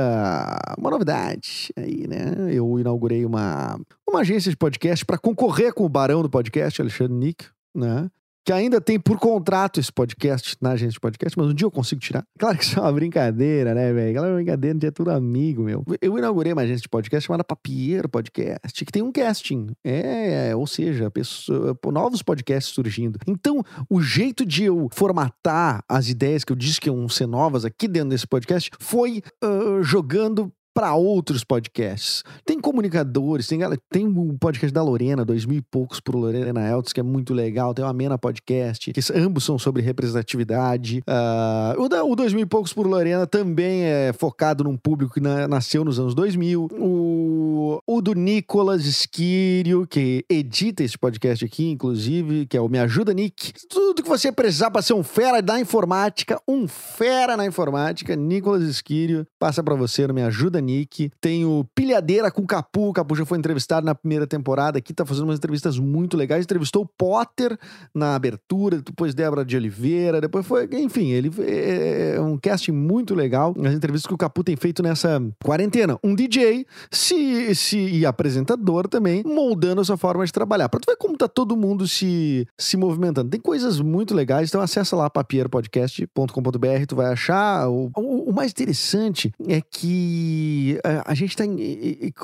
uma 0.78 0.90
novidade 0.90 1.72
aí, 1.76 2.06
né? 2.06 2.48
Eu 2.50 2.78
inaugurei 2.78 3.24
uma, 3.24 3.78
uma 4.08 4.20
agência 4.20 4.50
de 4.50 4.56
podcast 4.56 5.04
para 5.04 5.18
concorrer 5.18 5.72
com 5.74 5.84
o 5.84 5.88
barão 5.88 6.22
do 6.22 6.30
podcast, 6.30 6.80
Alexandre 6.80 7.14
Nick, 7.14 7.46
né? 7.74 8.08
Que 8.44 8.52
ainda 8.52 8.80
tem 8.80 8.98
por 8.98 9.18
contrato 9.18 9.78
esse 9.78 9.92
podcast 9.92 10.56
na 10.60 10.70
agência 10.72 10.92
de 10.92 11.00
podcast, 11.00 11.38
mas 11.38 11.48
um 11.48 11.54
dia 11.54 11.66
eu 11.66 11.70
consigo 11.70 12.00
tirar. 12.00 12.24
Claro 12.38 12.58
que 12.58 12.64
isso 12.64 12.78
é 12.78 12.82
uma 12.82 12.92
brincadeira, 12.92 13.74
né, 13.74 13.92
velho? 13.92 14.10
Aquela 14.10 14.34
brincadeira 14.34 14.78
de 14.78 14.86
é 14.86 14.90
tudo 14.90 15.10
amigo, 15.10 15.62
meu. 15.62 15.84
Eu 16.00 16.18
inaugurei 16.18 16.52
uma 16.52 16.62
agência 16.62 16.82
de 16.82 16.88
podcast 16.88 17.26
chamada 17.26 17.44
Papier 17.44 18.08
Podcast, 18.08 18.84
que 18.84 18.92
tem 18.92 19.02
um 19.02 19.12
casting. 19.12 19.68
É, 19.84 20.54
ou 20.56 20.66
seja, 20.66 21.10
pessoa, 21.10 21.78
novos 21.86 22.22
podcasts 22.22 22.74
surgindo. 22.74 23.18
Então, 23.26 23.62
o 23.88 24.00
jeito 24.00 24.44
de 24.44 24.64
eu 24.64 24.88
formatar 24.92 25.84
as 25.88 26.08
ideias 26.08 26.44
que 26.44 26.52
eu 26.52 26.56
disse 26.56 26.80
que 26.80 26.88
iam 26.88 27.08
ser 27.08 27.26
novas 27.26 27.64
aqui 27.64 27.86
dentro 27.86 28.10
desse 28.10 28.26
podcast 28.26 28.70
foi 28.80 29.22
uh, 29.42 29.82
jogando 29.82 30.52
para 30.74 30.94
outros 30.94 31.44
podcasts. 31.44 32.22
Tem 32.44 32.60
comunicadores, 32.60 33.46
tem, 33.46 33.60
tem 33.90 34.06
um 34.06 34.36
podcast 34.38 34.72
da 34.72 34.82
Lorena, 34.82 35.24
dois 35.24 35.44
mil 35.44 35.58
e 35.58 35.62
poucos 35.62 36.00
por 36.00 36.14
Lorena 36.14 36.68
Eltz, 36.68 36.92
que 36.92 37.00
é 37.00 37.02
muito 37.02 37.34
legal. 37.34 37.74
Tem 37.74 37.84
o 37.84 37.88
Amena 37.88 38.16
Podcast, 38.18 38.92
que 38.92 39.00
ambos 39.14 39.44
são 39.44 39.58
sobre 39.58 39.82
representatividade. 39.82 41.02
Uh, 41.08 41.82
o, 41.82 41.88
da, 41.88 42.04
o 42.04 42.16
dois 42.16 42.32
mil 42.32 42.42
e 42.42 42.46
poucos 42.46 42.72
por 42.72 42.86
Lorena 42.86 43.26
também 43.26 43.82
é 43.82 44.12
focado 44.12 44.64
num 44.64 44.76
público 44.76 45.14
que 45.14 45.20
na, 45.20 45.46
nasceu 45.46 45.84
nos 45.84 45.98
anos 45.98 46.14
2000. 46.14 46.68
O, 46.72 47.80
o 47.86 48.00
do 48.00 48.14
Nicolas 48.14 48.86
Esquírio, 48.86 49.86
que 49.86 50.24
edita 50.28 50.82
esse 50.82 50.96
podcast 50.96 51.44
aqui, 51.44 51.68
inclusive, 51.70 52.46
que 52.46 52.56
é 52.56 52.60
o 52.60 52.68
Me 52.68 52.78
Ajuda 52.78 53.12
Nick. 53.12 53.52
Tudo 53.68 54.02
que 54.02 54.08
você 54.08 54.32
precisar 54.32 54.70
para 54.70 54.82
ser 54.82 54.94
um 54.94 55.02
fera 55.02 55.42
da 55.42 55.60
informática, 55.60 56.40
um 56.48 56.66
fera 56.66 57.36
na 57.36 57.46
informática, 57.46 58.16
Nicolas 58.16 58.62
Esquírio, 58.62 59.26
passa 59.38 59.62
para 59.62 59.74
você 59.74 60.06
no 60.06 60.14
Me 60.14 60.22
Ajuda 60.22 60.61
Nick. 60.62 61.10
Tem 61.20 61.44
o 61.44 61.66
Pilhadeira 61.74 62.30
com 62.30 62.46
Capu. 62.46 62.88
O 62.88 62.92
Capu 62.92 63.14
já 63.14 63.24
foi 63.26 63.38
entrevistado 63.38 63.84
na 63.84 63.94
primeira 63.94 64.26
temporada 64.26 64.78
aqui, 64.78 64.94
tá 64.94 65.04
fazendo 65.04 65.24
umas 65.24 65.38
entrevistas 65.38 65.78
muito 65.78 66.16
legais. 66.16 66.44
Entrevistou 66.44 66.82
o 66.82 66.86
Potter 66.86 67.58
na 67.94 68.14
abertura, 68.14 68.80
depois 68.80 69.14
Débora 69.14 69.44
de 69.44 69.56
Oliveira, 69.56 70.20
depois 70.20 70.46
foi. 70.46 70.68
Enfim, 70.72 71.10
ele 71.10 71.30
é, 71.40 72.14
é 72.16 72.20
um 72.20 72.38
casting 72.38 72.72
muito 72.72 73.14
legal. 73.14 73.54
As 73.64 73.74
entrevistas 73.74 74.06
que 74.06 74.14
o 74.14 74.18
Capu 74.18 74.42
tem 74.44 74.56
feito 74.56 74.82
nessa 74.82 75.20
quarentena. 75.42 75.98
Um 76.02 76.14
DJ 76.14 76.66
se, 76.90 77.54
se, 77.54 77.78
e 77.78 78.06
apresentador 78.06 78.88
também, 78.88 79.22
moldando 79.24 79.80
a 79.80 79.84
sua 79.84 79.96
forma 79.96 80.24
de 80.24 80.32
trabalhar. 80.32 80.68
Pra 80.68 80.80
tu 80.80 80.86
ver 80.86 80.96
como 80.96 81.16
tá 81.16 81.28
todo 81.28 81.56
mundo 81.56 81.86
se, 81.88 82.46
se 82.58 82.76
movimentando. 82.76 83.30
Tem 83.30 83.40
coisas 83.40 83.80
muito 83.80 84.14
legais, 84.14 84.48
então 84.48 84.60
acessa 84.60 84.96
lá 84.96 85.10
papierpodcast.com.br, 85.10 86.86
tu 86.86 86.96
vai 86.96 87.06
achar. 87.12 87.68
O, 87.68 87.90
o, 87.96 88.30
o 88.30 88.32
mais 88.32 88.50
interessante 88.50 89.32
é 89.48 89.60
que 89.60 90.51
a, 90.84 91.12
a 91.12 91.14
gente 91.14 91.30
está 91.30 91.44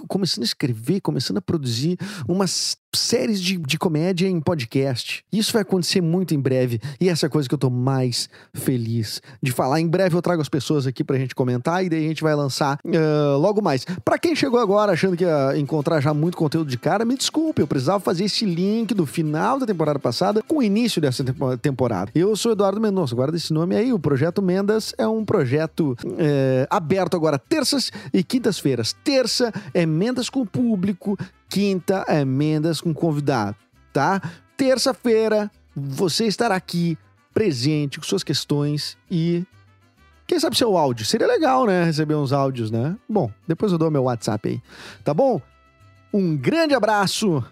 começando 0.09 0.43
a 0.43 0.47
escrever, 0.47 1.01
começando 1.01 1.39
a 1.39 1.43
produzir 1.43 1.97
umas 2.29 2.77
séries 2.95 3.41
de, 3.41 3.59
de 3.59 3.79
comédia 3.79 4.29
em 4.29 4.41
podcast. 4.41 5.25
Isso 5.33 5.53
vai 5.53 5.63
acontecer 5.63 6.01
muito 6.01 6.35
em 6.35 6.41
breve 6.41 6.81
e 7.01 7.09
essa 7.09 7.27
é 7.27 7.29
a 7.29 7.31
coisa 7.31 7.49
que 7.49 7.55
eu 7.55 7.59
tô 7.59 7.71
mais 7.71 8.29
feliz 8.55 9.21
de 9.43 9.53
falar. 9.53 9.81
Em 9.81 9.87
breve 9.87 10.17
eu 10.17 10.23
trago 10.23 10.41
as 10.41 10.49
pessoas 10.49 10.87
aqui 10.87 11.05
pra 11.05 11.19
gente 11.19 11.35
comentar 11.35 11.85
e 11.85 11.89
daí 11.89 12.05
a 12.05 12.09
gente 12.09 12.23
vai 12.23 12.35
lançar 12.35 12.79
uh, 12.85 13.39
logo 13.39 13.61
mais. 13.61 13.85
Para 14.05 14.19
quem 14.19 14.35
chegou 14.35 14.59
agora 14.59 14.93
achando 14.93 15.17
que 15.17 15.25
ia 15.25 15.57
encontrar 15.57 16.01
já 16.01 16.15
muito 16.15 16.37
conteúdo 16.37 16.69
de 16.69 16.79
cara, 16.79 17.05
me 17.05 17.17
desculpe, 17.17 17.61
eu 17.61 17.67
precisava 17.67 18.01
fazer 18.01 18.25
esse 18.25 18.45
link 18.45 18.95
do 18.95 19.05
final 19.07 19.59
da 19.59 19.67
temporada 19.67 19.99
passada 19.99 20.43
com 20.43 20.59
o 20.59 20.63
início 20.63 21.01
dessa 21.01 21.25
temporada. 21.61 22.11
Eu 22.15 22.35
sou 22.37 22.53
Eduardo 22.53 22.81
Mendonça, 22.81 23.15
guarda 23.15 23.37
esse 23.37 23.53
nome 23.53 23.77
aí. 23.77 23.93
O 23.93 23.99
Projeto 23.99 24.41
Mendas 24.41 24.95
é 24.97 25.07
um 25.07 25.25
projeto 25.25 25.97
é, 26.17 26.67
aberto 26.71 27.17
agora 27.17 27.39
terças 27.39 27.91
e 28.13 28.23
quintas-feiras. 28.23 28.95
Terça 29.05 29.53
é 29.75 29.85
Mendas 29.85 30.31
com 30.31 30.41
o 30.41 30.47
público, 30.47 31.19
Quinta 31.49 32.05
é 32.07 32.25
Mendas 32.25 32.81
com 32.81 32.93
convidado, 32.93 33.57
tá? 33.93 34.21
Terça-feira 34.57 35.51
você 35.75 36.27
estará 36.27 36.55
aqui 36.57 36.99
presente 37.33 37.99
com 37.99 38.05
suas 38.05 38.25
questões 38.25 38.97
e 39.11 39.45
quem 40.27 40.39
sabe 40.39 40.57
seu 40.57 40.77
áudio. 40.77 41.07
Seria 41.07 41.27
legal, 41.27 41.65
né? 41.65 41.85
Receber 41.85 42.15
uns 42.15 42.33
áudios, 42.33 42.71
né? 42.71 42.97
Bom, 43.09 43.31
depois 43.47 43.73
eu 43.73 43.79
dou 43.79 43.91
meu 43.91 44.03
WhatsApp 44.03 44.49
aí, 44.49 44.63
tá 45.03 45.15
bom? 45.15 45.41
Um 46.13 46.37
grande 46.37 46.75
abraço 46.75 47.45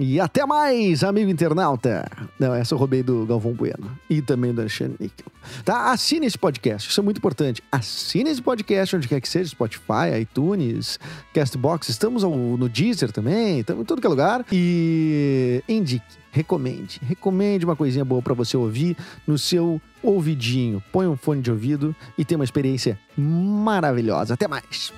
e 0.00 0.20
até 0.20 0.46
mais, 0.46 1.02
amigo 1.02 1.28
internauta. 1.28 2.08
Não, 2.38 2.54
essa 2.54 2.72
eu 2.72 2.78
roubei 2.78 3.02
do 3.02 3.26
Galvão 3.26 3.52
Bueno. 3.52 3.98
E 4.08 4.22
também 4.22 4.54
do 4.54 4.60
Alexandre 4.60 4.96
Níquel. 5.00 5.26
Tá? 5.64 5.90
Assine 5.90 6.24
esse 6.24 6.38
podcast. 6.38 6.88
Isso 6.88 7.00
é 7.00 7.02
muito 7.02 7.18
importante. 7.18 7.60
Assine 7.72 8.30
esse 8.30 8.40
podcast 8.40 8.94
onde 8.94 9.08
quer 9.08 9.20
que 9.20 9.28
seja. 9.28 9.50
Spotify, 9.50 10.20
iTunes, 10.20 11.00
Castbox. 11.34 11.88
Estamos 11.88 12.22
no 12.22 12.68
Deezer 12.68 13.10
também. 13.10 13.58
Estamos 13.58 13.82
em 13.82 13.84
todo 13.84 14.00
que 14.00 14.06
é 14.06 14.10
lugar. 14.10 14.46
E 14.52 15.64
indique, 15.68 16.16
recomende. 16.30 17.00
Recomende 17.02 17.64
uma 17.64 17.74
coisinha 17.74 18.04
boa 18.04 18.22
para 18.22 18.34
você 18.34 18.56
ouvir 18.56 18.96
no 19.26 19.36
seu 19.36 19.82
ouvidinho. 20.00 20.80
Põe 20.92 21.08
um 21.08 21.16
fone 21.16 21.42
de 21.42 21.50
ouvido 21.50 21.92
e 22.16 22.24
tenha 22.24 22.38
uma 22.38 22.44
experiência 22.44 22.96
maravilhosa. 23.16 24.34
Até 24.34 24.46
mais. 24.46 24.92